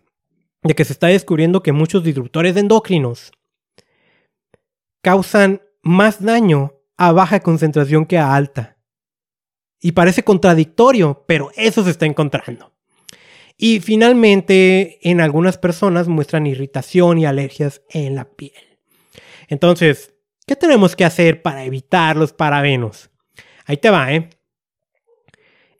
de 0.62 0.77
que 0.77 0.85
se 0.85 0.93
está 0.93 1.09
descubriendo 1.09 1.64
que 1.64 1.73
muchos 1.73 2.05
disruptores 2.05 2.57
endocrinos 2.57 3.33
causan 5.03 5.62
más 5.83 6.23
daño 6.25 6.75
a 6.97 7.11
baja 7.11 7.41
concentración 7.41 8.07
que 8.07 8.19
a 8.19 8.37
alta. 8.37 8.79
Y 9.81 9.93
parece 9.93 10.23
contradictorio, 10.23 11.25
pero 11.27 11.51
eso 11.57 11.83
se 11.83 11.91
está 11.91 12.07
encontrando. 12.07 12.76
Y 13.57 13.81
finalmente, 13.81 14.99
en 15.09 15.21
algunas 15.21 15.57
personas 15.57 16.09
muestran 16.09 16.47
irritación 16.47 17.19
y 17.19 17.27
alergias 17.27 17.83
en 17.89 18.15
la 18.15 18.27
piel. 18.27 18.53
Entonces, 19.49 20.13
¿qué 20.47 20.57
tenemos 20.57 20.95
que 20.95 21.05
hacer 21.05 21.43
para 21.43 21.65
evitar 21.65 22.17
los 22.17 22.33
parabenos? 22.33 23.11
Ahí 23.65 23.79
te 23.79 23.91
va, 23.91 24.13
¿eh? 24.13 24.29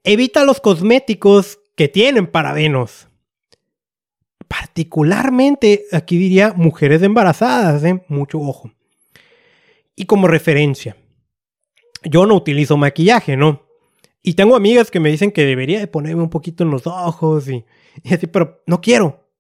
Evita 0.05 0.45
los 0.45 0.61
cosméticos 0.61 1.59
que 1.75 1.89
tienen 1.89 2.27
parabenos. 2.27 3.09
Particularmente, 4.49 5.85
aquí 5.93 6.17
diría 6.17 6.55
mujeres 6.57 7.03
embarazadas, 7.03 7.85
¿eh? 7.85 8.05
Mucho 8.09 8.41
ojo. 8.41 8.73
Y 9.97 10.07
como 10.07 10.29
referencia, 10.29 10.97
yo 12.05 12.27
no 12.27 12.37
utilizo 12.37 12.77
maquillaje, 12.77 13.37
¿no? 13.37 13.66
Y 14.29 14.35
tengo 14.35 14.57
amigas 14.57 14.91
que 14.91 14.99
me 14.99 15.09
dicen 15.09 15.31
que 15.31 15.47
debería 15.47 15.79
de 15.79 15.87
ponerme 15.87 16.21
un 16.21 16.31
poquito 16.31 16.65
en 16.65 16.71
los 16.71 16.89
ojos 16.89 17.49
y, 17.49 17.65
así, 18.13 18.27
pero 18.27 18.61
no 18.67 18.81
quiero. 18.81 19.31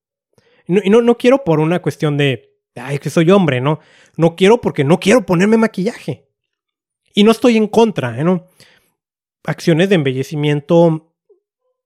Y 0.69 0.89
no, 0.89 1.03
no, 1.03 1.19
quiero 1.19 1.43
por 1.43 1.59
una 1.59 1.83
cuestión 1.83 2.17
de, 2.17 2.57
ay, 2.77 3.01
que 3.01 3.11
soy 3.11 3.33
hombre, 3.33 3.61
¿no? 3.61 3.81
No 4.17 4.37
quiero 4.37 4.61
porque 4.61 4.85
no 4.85 5.01
quiero 5.01 5.27
ponerme 5.27 5.57
maquillaje. 5.57 6.29
Y 7.15 7.25
no 7.25 7.33
estoy 7.33 7.57
en 7.57 7.67
contra, 7.67 8.21
¿eh? 8.21 8.23
¿no? 8.23 8.47
Acciones 9.43 9.89
de 9.89 9.97
embellecimiento 9.97 11.13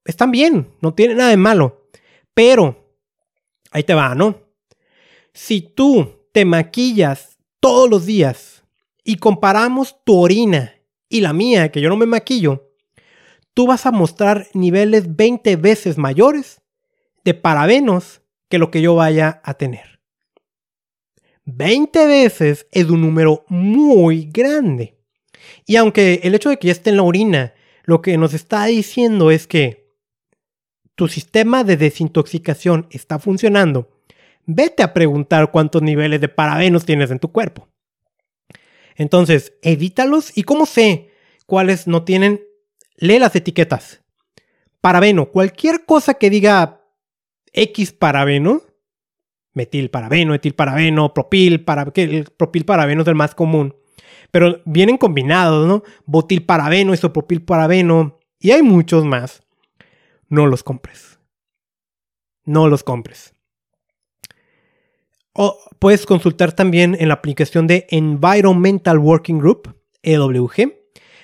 están 0.05 0.29
bien, 0.29 0.67
no 0.79 0.93
tiene 0.93 1.15
nada 1.15 1.31
de 1.31 1.37
malo. 1.37 1.87
Pero, 2.35 2.93
ahí 3.71 3.81
te 3.81 3.95
va, 3.95 4.13
¿no? 4.13 4.43
Si 5.33 5.61
tú 5.61 6.27
te 6.31 6.45
maquillas 6.45 7.39
todos 7.59 7.89
los 7.89 8.05
días 8.05 8.63
y 9.03 9.15
comparamos 9.15 9.95
tu 10.03 10.19
orina 10.19 10.75
y 11.09 11.21
la 11.21 11.33
mía, 11.33 11.71
que 11.71 11.81
yo 11.81 11.89
no 11.89 11.97
me 11.97 12.05
maquillo, 12.05 12.67
tú 13.61 13.67
vas 13.67 13.85
a 13.85 13.91
mostrar 13.91 14.47
niveles 14.55 15.15
20 15.15 15.55
veces 15.57 15.99
mayores 15.99 16.63
de 17.23 17.35
parabenos 17.35 18.23
que 18.49 18.57
lo 18.57 18.71
que 18.71 18.81
yo 18.81 18.95
vaya 18.95 19.39
a 19.43 19.53
tener. 19.53 19.99
20 21.45 22.07
veces 22.07 22.65
es 22.71 22.85
un 22.85 23.01
número 23.01 23.45
muy 23.49 24.31
grande. 24.33 24.97
Y 25.67 25.75
aunque 25.75 26.21
el 26.23 26.33
hecho 26.33 26.49
de 26.49 26.57
que 26.57 26.69
ya 26.69 26.71
esté 26.71 26.89
en 26.89 26.97
la 26.97 27.03
orina, 27.03 27.53
lo 27.83 28.01
que 28.01 28.17
nos 28.17 28.33
está 28.33 28.65
diciendo 28.65 29.29
es 29.29 29.45
que 29.45 29.93
tu 30.95 31.07
sistema 31.07 31.63
de 31.63 31.77
desintoxicación 31.77 32.87
está 32.89 33.19
funcionando, 33.19 33.91
vete 34.47 34.81
a 34.81 34.91
preguntar 34.91 35.51
cuántos 35.51 35.83
niveles 35.83 36.19
de 36.19 36.29
parabenos 36.29 36.83
tienes 36.83 37.11
en 37.11 37.19
tu 37.19 37.31
cuerpo. 37.31 37.67
Entonces, 38.95 39.53
evítalos. 39.61 40.35
¿Y 40.35 40.41
cómo 40.45 40.65
sé 40.65 41.11
cuáles 41.45 41.85
no 41.85 42.05
tienen? 42.05 42.41
Lee 43.01 43.17
las 43.17 43.35
etiquetas. 43.35 44.03
Parabeno, 44.79 45.31
cualquier 45.31 45.85
cosa 45.85 46.13
que 46.13 46.29
diga 46.29 46.81
X 47.51 47.93
parabeno, 47.93 48.61
metil 49.53 49.89
parabeno, 49.89 50.35
etil 50.35 50.53
parabeno, 50.53 51.11
propil, 51.11 51.65
para, 51.65 51.85
que 51.85 52.03
el 52.03 52.25
propil 52.25 52.63
parabeno 52.63 53.01
es 53.01 53.07
el 53.07 53.15
más 53.15 53.33
común. 53.33 53.75
Pero 54.29 54.61
vienen 54.65 54.97
combinados, 54.97 55.67
¿no? 55.67 55.83
Botil 56.05 56.45
parabeno, 56.45 56.93
isopropil 56.93 57.41
parabeno, 57.41 58.19
y 58.39 58.51
hay 58.51 58.61
muchos 58.61 59.03
más. 59.03 59.41
No 60.29 60.45
los 60.45 60.63
compres. 60.63 61.19
No 62.45 62.69
los 62.69 62.83
compres. 62.83 63.33
O 65.33 65.57
puedes 65.79 66.05
consultar 66.05 66.53
también 66.53 66.95
en 66.99 67.07
la 67.07 67.15
aplicación 67.15 67.65
de 67.65 67.87
Environmental 67.89 68.99
Working 68.99 69.39
Group, 69.39 69.75
EWG. 70.03 70.80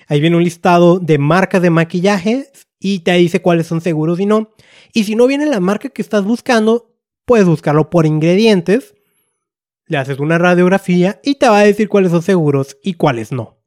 Ahí 0.08 0.22
viene 0.22 0.38
un 0.38 0.44
listado 0.44 1.00
de 1.00 1.18
marcas 1.18 1.62
de 1.62 1.70
maquillaje 1.70 2.50
y 2.80 3.00
te 3.00 3.14
dice 3.14 3.42
cuáles 3.42 3.68
son 3.68 3.82
seguros 3.82 4.20
y 4.20 4.26
no. 4.26 4.50
Y 4.94 5.04
si 5.04 5.16
no 5.16 5.28
viene 5.28 5.46
la 5.46 5.60
marca 5.60 5.90
que 5.90 6.02
estás 6.02 6.24
buscando, 6.24 6.96
puedes 7.26 7.46
buscarlo 7.46 7.90
por 7.90 8.06
ingredientes. 8.06 8.96
Le 9.86 9.98
haces 9.98 10.20
una 10.20 10.38
radiografía 10.38 11.20
y 11.24 11.36
te 11.36 11.48
va 11.48 11.60
a 11.60 11.66
decir 11.66 11.90
cuáles 11.90 12.12
son 12.12 12.22
seguros 12.22 12.78
y 12.82 12.94
cuáles 12.94 13.32
no. 13.32 13.58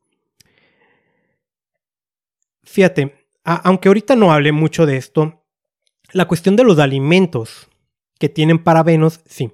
Fíjate, 2.62 3.14
aunque 3.44 3.88
ahorita 3.88 4.16
no 4.16 4.32
hable 4.32 4.52
mucho 4.52 4.86
de 4.86 4.96
esto, 4.96 5.44
la 6.12 6.26
cuestión 6.26 6.56
de 6.56 6.64
los 6.64 6.78
alimentos 6.78 7.68
que 8.18 8.28
tienen 8.28 8.62
parabenos, 8.62 9.20
sí. 9.26 9.52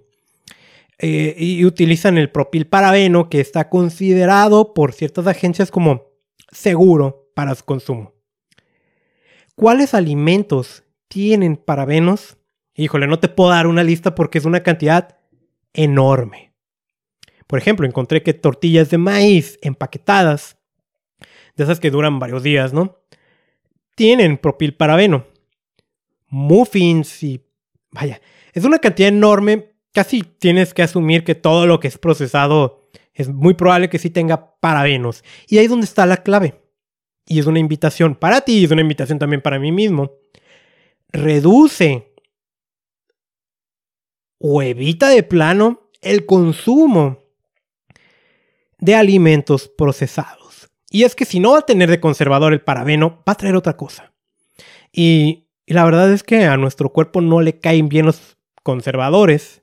Eh, 0.99 1.35
y 1.39 1.65
utilizan 1.65 2.17
el 2.17 2.31
propil 2.31 2.67
parabeno 2.67 3.29
que 3.29 3.41
está 3.41 3.69
considerado 3.69 4.73
por 4.73 4.93
ciertas 4.93 5.27
agencias 5.27 5.71
como 5.71 6.16
seguro 6.51 7.31
para 7.35 7.55
su 7.55 7.65
consumo. 7.65 8.15
¿Cuáles 9.55 9.95
alimentos 9.95 10.85
tienen 11.09 11.57
parabenos? 11.57 12.37
Híjole, 12.75 13.07
no 13.07 13.19
te 13.19 13.29
puedo 13.29 13.51
dar 13.51 13.67
una 13.67 13.83
lista 13.83 14.15
porque 14.15 14.39
es 14.39 14.45
una 14.45 14.63
cantidad 14.63 15.19
enorme. 15.73 16.53
Por 17.47 17.59
ejemplo, 17.59 17.87
encontré 17.87 18.23
que 18.23 18.35
tortillas 18.35 18.91
de 18.91 18.99
maíz 18.99 19.59
empaquetadas, 19.63 20.59
de 21.57 21.65
esas 21.65 21.81
que 21.81 21.91
duran 21.91 22.19
varios 22.19 22.43
días, 22.43 22.73
¿no? 22.73 22.99
Tienen 23.95 24.37
propilparabeno. 24.37 25.27
Muffins 26.29 27.23
y... 27.23 27.47
Vaya, 27.93 28.21
es 28.53 28.65
una 28.65 28.79
cantidad 28.79 29.09
enorme. 29.09 29.73
Casi 29.93 30.23
tienes 30.23 30.75
que 30.75 30.83
asumir 30.83 31.25
que 31.25 31.35
todo 31.35 31.67
lo 31.67 31.81
que 31.81 31.89
es 31.89 31.97
procesado 31.97 32.86
es 33.17 33.29
muy 33.29 33.55
probable 33.55 33.89
que 33.89 33.99
sí 33.99 34.11
tenga 34.11 34.59
parabenos. 34.61 35.25
Y 35.49 35.59
ahí 35.59 35.65
es 35.65 35.71
donde 35.71 35.87
está 35.87 36.07
la 36.07 36.19
clave. 36.19 36.61
Y 37.27 37.41
es 37.41 37.47
una 37.47 37.59
invitación 37.59 38.15
para 38.15 38.43
ti 38.43 38.59
y 38.59 38.65
es 38.65 38.71
una 38.71 38.83
invitación 38.83 39.19
también 39.19 39.43
para 39.43 39.59
mí 39.59 39.73
mismo. 39.73 40.13
Reduce 41.09 42.15
o 44.39 44.63
evita 44.63 45.09
de 45.09 45.23
plano 45.23 45.91
el 46.03 46.27
consumo 46.27 47.19
de 48.79 48.95
alimentos 48.95 49.69
procesados. 49.69 50.69
Y 50.91 51.05
es 51.05 51.15
que 51.15 51.25
si 51.25 51.41
no 51.41 51.53
va 51.53 51.61
a 51.61 51.67
tener 51.67 51.91
de 51.91 52.01
conservador 52.01 52.53
el 52.53 52.61
parabeno, 52.61 53.23
va 53.29 53.33
a 53.33 53.37
traer 53.37 53.57
otra 53.57 53.77
cosa. 53.77 54.13
Y, 54.93 55.49
la 55.67 55.85
verdad 55.85 56.13
es 56.13 56.23
que 56.23 56.45
a 56.45 56.57
nuestro 56.57 56.93
cuerpo 56.93 57.21
no 57.21 57.41
le 57.41 57.59
caen 57.59 57.89
bien 57.89 58.07
los 58.07 58.37
conservadores. 58.63 59.63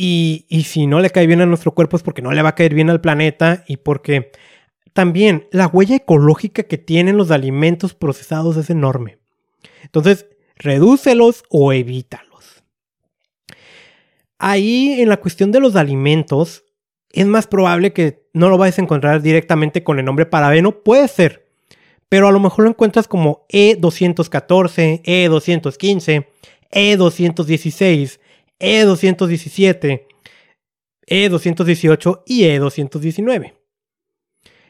Y, 0.00 0.46
si 0.64 0.86
no 0.86 1.00
le 1.00 1.10
cae 1.10 1.26
bien 1.26 1.40
a 1.40 1.46
nuestro 1.46 1.74
cuerpo 1.74 1.96
es 1.96 2.04
porque 2.04 2.22
no 2.22 2.30
le 2.30 2.40
va 2.40 2.50
a 2.50 2.54
caer 2.54 2.72
bien 2.72 2.88
al 2.88 3.00
planeta 3.00 3.64
y 3.66 3.78
porque 3.78 4.30
también 4.92 5.48
la 5.50 5.66
huella 5.66 5.96
ecológica 5.96 6.62
que 6.62 6.78
tienen 6.78 7.16
los 7.16 7.32
alimentos 7.32 7.94
procesados 7.94 8.56
es 8.56 8.70
enorme. 8.70 9.18
Entonces, 9.82 10.26
redúcelos 10.54 11.42
o 11.50 11.72
evítalos. 11.72 12.62
Ahí 14.38 15.00
en 15.00 15.08
la 15.08 15.16
cuestión 15.16 15.50
de 15.50 15.58
los 15.58 15.74
alimentos, 15.74 16.62
es 17.10 17.26
más 17.26 17.48
probable 17.48 17.92
que 17.92 18.22
no 18.32 18.50
lo 18.50 18.56
vayas 18.56 18.78
a 18.78 18.82
encontrar 18.82 19.20
directamente 19.20 19.82
con 19.82 19.98
el 19.98 20.04
nombre 20.04 20.26
parabeno. 20.26 20.84
Puede 20.84 21.08
ser. 21.08 21.48
Pero 22.08 22.28
a 22.28 22.32
lo 22.32 22.38
mejor 22.38 22.66
lo 22.66 22.70
encuentras 22.70 23.08
como 23.08 23.46
E214, 23.48 25.02
E215, 25.02 26.26
E216, 26.70 28.20
E217, 28.60 30.06
E218 31.06 32.22
y 32.26 32.42
E219. 32.44 33.54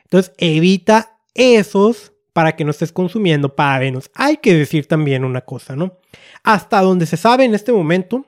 Entonces 0.04 0.32
evita 0.38 1.18
esos 1.34 2.12
para 2.32 2.54
que 2.54 2.64
no 2.64 2.70
estés 2.70 2.92
consumiendo 2.92 3.56
parabenos. 3.56 4.10
Hay 4.14 4.36
que 4.36 4.54
decir 4.54 4.86
también 4.86 5.24
una 5.24 5.40
cosa, 5.40 5.74
¿no? 5.74 5.98
Hasta 6.44 6.80
donde 6.82 7.06
se 7.06 7.16
sabe 7.16 7.44
en 7.44 7.54
este 7.54 7.72
momento, 7.72 8.26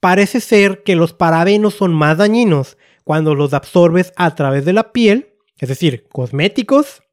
parece 0.00 0.40
ser 0.40 0.82
que 0.82 0.96
los 0.96 1.12
parabenos 1.12 1.74
son 1.74 1.94
más 1.94 2.18
dañinos 2.18 2.76
cuando 3.04 3.36
los 3.36 3.54
absorbes 3.54 4.12
a 4.16 4.34
través 4.34 4.64
de 4.64 4.72
la 4.72 4.92
piel, 4.92 5.34
es 5.58 5.68
decir, 5.68 6.08
cosméticos, 6.08 7.03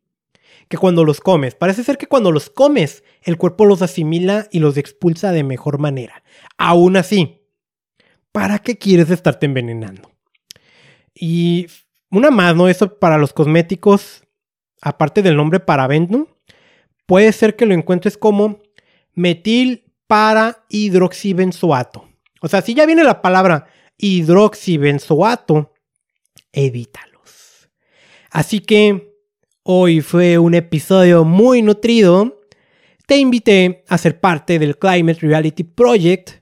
que 0.72 0.78
cuando 0.78 1.04
los 1.04 1.20
comes. 1.20 1.54
Parece 1.54 1.84
ser 1.84 1.98
que 1.98 2.08
cuando 2.08 2.32
los 2.32 2.50
comes, 2.50 3.04
el 3.22 3.38
cuerpo 3.38 3.66
los 3.66 3.82
asimila 3.82 4.48
y 4.52 4.60
los 4.60 4.78
expulsa 4.78 5.34
de 5.34 5.44
mejor 5.44 5.80
manera. 5.80 6.24
Aún 6.58 6.96
así, 6.96 7.42
¿para 8.32 8.58
qué 8.60 8.78
quieres 8.78 9.12
estarte 9.12 9.46
envenenando? 9.46 10.10
Y 11.14 11.68
una 12.10 12.32
más, 12.32 12.56
¿no? 12.56 12.70
Eso 12.70 12.98
para 12.98 13.18
los 13.18 13.34
cosméticos, 13.34 14.24
aparte 14.82 15.22
del 15.22 15.36
nombre 15.36 15.60
parabeno, 15.60 16.30
puede 17.06 17.34
ser 17.34 17.58
que 17.58 17.66
lo 17.66 17.74
encuentres 17.74 18.18
como 18.18 18.62
metil 19.14 19.94
para 20.08 20.66
hidroxibenzoato. 20.70 22.08
O 22.42 22.48
sea, 22.48 22.62
si 22.62 22.74
ya 22.74 22.86
viene 22.86 23.04
la 23.04 23.22
palabra 23.22 23.68
hidroxibenzoato, 23.98 25.74
evítalos. 26.54 27.70
Así 28.32 28.62
que 28.62 29.11
hoy 29.64 30.02
fue 30.02 30.38
un 30.38 30.54
episodio 30.54 31.24
muy 31.24 31.62
nutrido. 31.62 32.42
Te 33.08 33.16
invité 33.18 33.86
a 33.88 33.98
ser 33.98 34.20
parte 34.20 34.60
del 34.60 34.78
Climate 34.78 35.20
Reality 35.22 35.64
Project, 35.64 36.42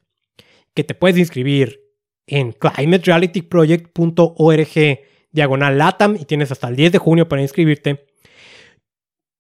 que 0.74 0.84
te 0.84 0.96
puedes 0.96 1.18
inscribir 1.18 1.80
en 2.28 2.54
climaterealityproject.org 2.54 5.00
diagonal 5.32 5.78
LATAM 5.78 6.16
y 6.16 6.26
tienes 6.26 6.52
hasta 6.52 6.68
el 6.68 6.76
10 6.76 6.94
de 6.94 6.98
junio 6.98 7.28
para 7.28 7.42
inscribirte. 7.42 8.08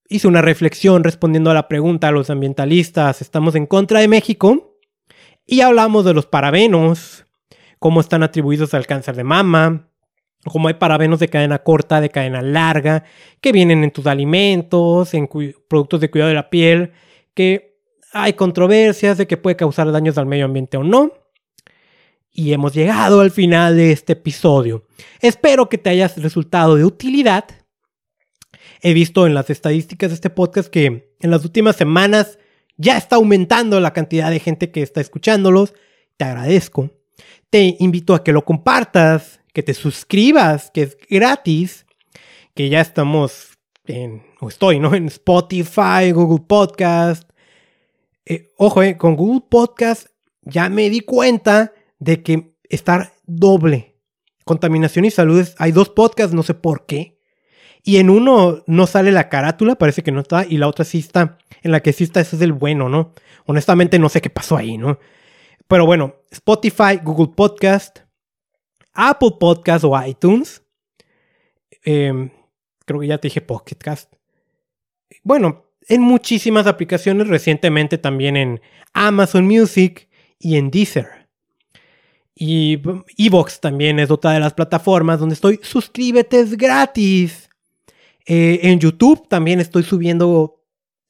Hice 0.07 0.27
una 0.27 0.41
reflexión 0.41 1.03
respondiendo 1.03 1.51
a 1.51 1.53
la 1.53 1.67
pregunta 1.67 2.07
a 2.07 2.11
los 2.11 2.29
ambientalistas, 2.29 3.21
¿estamos 3.21 3.55
en 3.55 3.67
contra 3.67 3.99
de 3.99 4.07
México? 4.07 4.77
Y 5.45 5.61
hablamos 5.61 6.05
de 6.05 6.15
los 6.15 6.25
parabenos, 6.25 7.25
cómo 7.77 8.01
están 8.01 8.23
atribuidos 8.23 8.73
al 8.73 8.87
cáncer 8.87 9.15
de 9.15 9.23
mama, 9.23 9.88
cómo 10.45 10.67
hay 10.67 10.75
parabenos 10.75 11.19
de 11.19 11.27
cadena 11.27 11.59
corta, 11.59 12.01
de 12.01 12.09
cadena 12.09 12.41
larga, 12.41 13.03
que 13.41 13.51
vienen 13.51 13.83
en 13.83 13.91
tus 13.91 14.07
alimentos, 14.07 15.13
en 15.13 15.27
productos 15.67 15.99
de 15.99 16.09
cuidado 16.09 16.29
de 16.29 16.35
la 16.35 16.49
piel, 16.49 16.93
que 17.33 17.77
hay 18.11 18.33
controversias 18.33 19.17
de 19.17 19.27
que 19.27 19.37
puede 19.37 19.55
causar 19.55 19.91
daños 19.91 20.17
al 20.17 20.25
medio 20.25 20.45
ambiente 20.45 20.77
o 20.77 20.83
no. 20.83 21.13
Y 22.31 22.53
hemos 22.53 22.73
llegado 22.73 23.21
al 23.21 23.31
final 23.31 23.75
de 23.75 23.91
este 23.91 24.13
episodio. 24.13 24.85
Espero 25.19 25.67
que 25.67 25.77
te 25.77 25.89
hayas 25.89 26.21
resultado 26.21 26.75
de 26.75 26.85
utilidad. 26.85 27.45
He 28.81 28.93
visto 28.93 29.27
en 29.27 29.33
las 29.33 29.49
estadísticas 29.49 30.09
de 30.09 30.15
este 30.15 30.29
podcast 30.29 30.69
que 30.69 31.13
en 31.19 31.31
las 31.31 31.43
últimas 31.43 31.75
semanas 31.75 32.39
ya 32.77 32.97
está 32.97 33.17
aumentando 33.17 33.79
la 33.81 33.91
cantidad 33.91 34.31
de 34.31 34.39
gente 34.39 34.71
que 34.71 34.81
está 34.81 35.01
escuchándolos. 35.01 35.73
Te 36.15 36.25
agradezco. 36.25 36.91
Te 37.49 37.75
invito 37.79 38.13
a 38.13 38.23
que 38.23 38.31
lo 38.31 38.45
compartas, 38.45 39.38
que 39.59 39.63
te 39.63 39.73
suscribas, 39.73 40.71
que 40.71 40.83
es 40.83 40.97
gratis, 41.09 41.85
que 42.55 42.69
ya 42.69 42.79
estamos 42.79 43.57
en, 43.87 44.23
o 44.39 44.47
estoy, 44.47 44.79
¿no? 44.79 44.95
En 44.95 45.07
Spotify, 45.07 46.13
Google 46.13 46.45
Podcast. 46.47 47.29
Eh, 48.25 48.53
ojo, 48.55 48.81
eh, 48.83 48.95
con 48.95 49.17
Google 49.17 49.43
Podcast 49.49 50.07
ya 50.43 50.69
me 50.69 50.89
di 50.89 51.01
cuenta 51.01 51.73
de 51.97 52.23
que 52.23 52.55
estar 52.69 53.11
doble. 53.25 53.97
Contaminación 54.45 55.03
y 55.03 55.11
salud, 55.11 55.45
hay 55.57 55.73
dos 55.73 55.89
podcasts, 55.89 56.33
no 56.33 56.43
sé 56.43 56.53
por 56.53 56.85
qué. 56.85 57.19
Y 57.83 57.97
en 57.97 58.09
uno 58.09 58.63
no 58.65 58.87
sale 58.87 59.11
la 59.11 59.27
carátula, 59.27 59.75
parece 59.75 60.03
que 60.03 60.13
no 60.13 60.21
está, 60.21 60.45
y 60.47 60.55
la 60.55 60.69
otra 60.69 60.85
sí 60.85 60.99
está. 60.99 61.37
En 61.63 61.73
la 61.73 61.81
que 61.81 61.91
sí 61.91 62.05
está, 62.05 62.21
ese 62.21 62.37
es 62.37 62.41
el 62.41 62.53
bueno, 62.53 62.87
¿no? 62.87 63.11
Honestamente 63.45 63.99
no 63.99 64.07
sé 64.07 64.21
qué 64.21 64.29
pasó 64.29 64.55
ahí, 64.55 64.77
¿no? 64.77 64.99
Pero 65.67 65.85
bueno, 65.85 66.15
Spotify, 66.31 67.01
Google 67.03 67.33
Podcast, 67.35 68.07
Apple 68.99 69.31
Podcast 69.39 69.85
o 69.85 70.05
iTunes. 70.05 70.61
Em, 71.83 72.29
creo 72.85 72.99
que 72.99 73.07
ya 73.07 73.17
te 73.17 73.29
dije 73.29 73.39
Podcast. 73.39 74.11
Bueno, 75.23 75.65
en 75.87 76.01
muchísimas 76.01 76.67
aplicaciones, 76.67 77.27
recientemente 77.27 77.97
también 77.97 78.35
en 78.35 78.61
Amazon 78.93 79.45
Music 79.45 80.09
y 80.37 80.57
en 80.57 80.69
Deezer. 80.69 81.29
Y 82.35 82.81
Evox 83.17 83.59
también 83.61 83.99
es 83.99 84.11
otra 84.11 84.31
de 84.31 84.39
las 84.41 84.53
plataformas 84.53 85.19
donde 85.19 85.35
estoy. 85.35 85.59
Suscríbete, 85.63 86.39
es 86.41 86.57
gratis. 86.57 87.49
Eh, 88.25 88.59
en 88.63 88.79
YouTube 88.79 89.27
también 89.27 89.59
estoy 89.59 89.83
subiendo. 89.83 90.61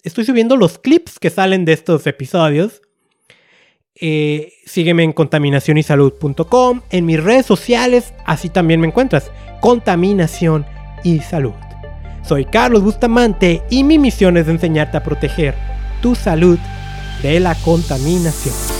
Estoy 0.04 0.26
subiendo 0.26 0.56
los 0.56 0.78
clips 0.78 1.20
que 1.20 1.30
salen 1.30 1.66
de 1.66 1.74
estos 1.74 2.06
episodios. 2.08 2.82
Eh, 4.02 4.54
sígueme 4.66 5.04
en 5.04 5.14
contaminacionysalud.com. 5.14 6.82
En 6.90 7.06
mis 7.06 7.22
redes 7.22 7.46
sociales, 7.46 8.14
así 8.26 8.50
también 8.50 8.80
me 8.80 8.88
encuentras. 8.88 9.32
Contaminación 9.60 10.66
y 11.04 11.20
salud. 11.20 11.54
Soy 12.24 12.46
Carlos 12.46 12.84
Bustamante 12.84 13.64
y 13.70 13.84
mi 13.84 13.98
misión 13.98 14.38
es 14.38 14.48
enseñarte 14.48 14.98
a 14.98 15.04
proteger 15.04 15.56
tu 16.02 16.16
salud 16.16 16.60
de 17.22 17.40
la 17.40 17.56
contaminación. 17.56 18.79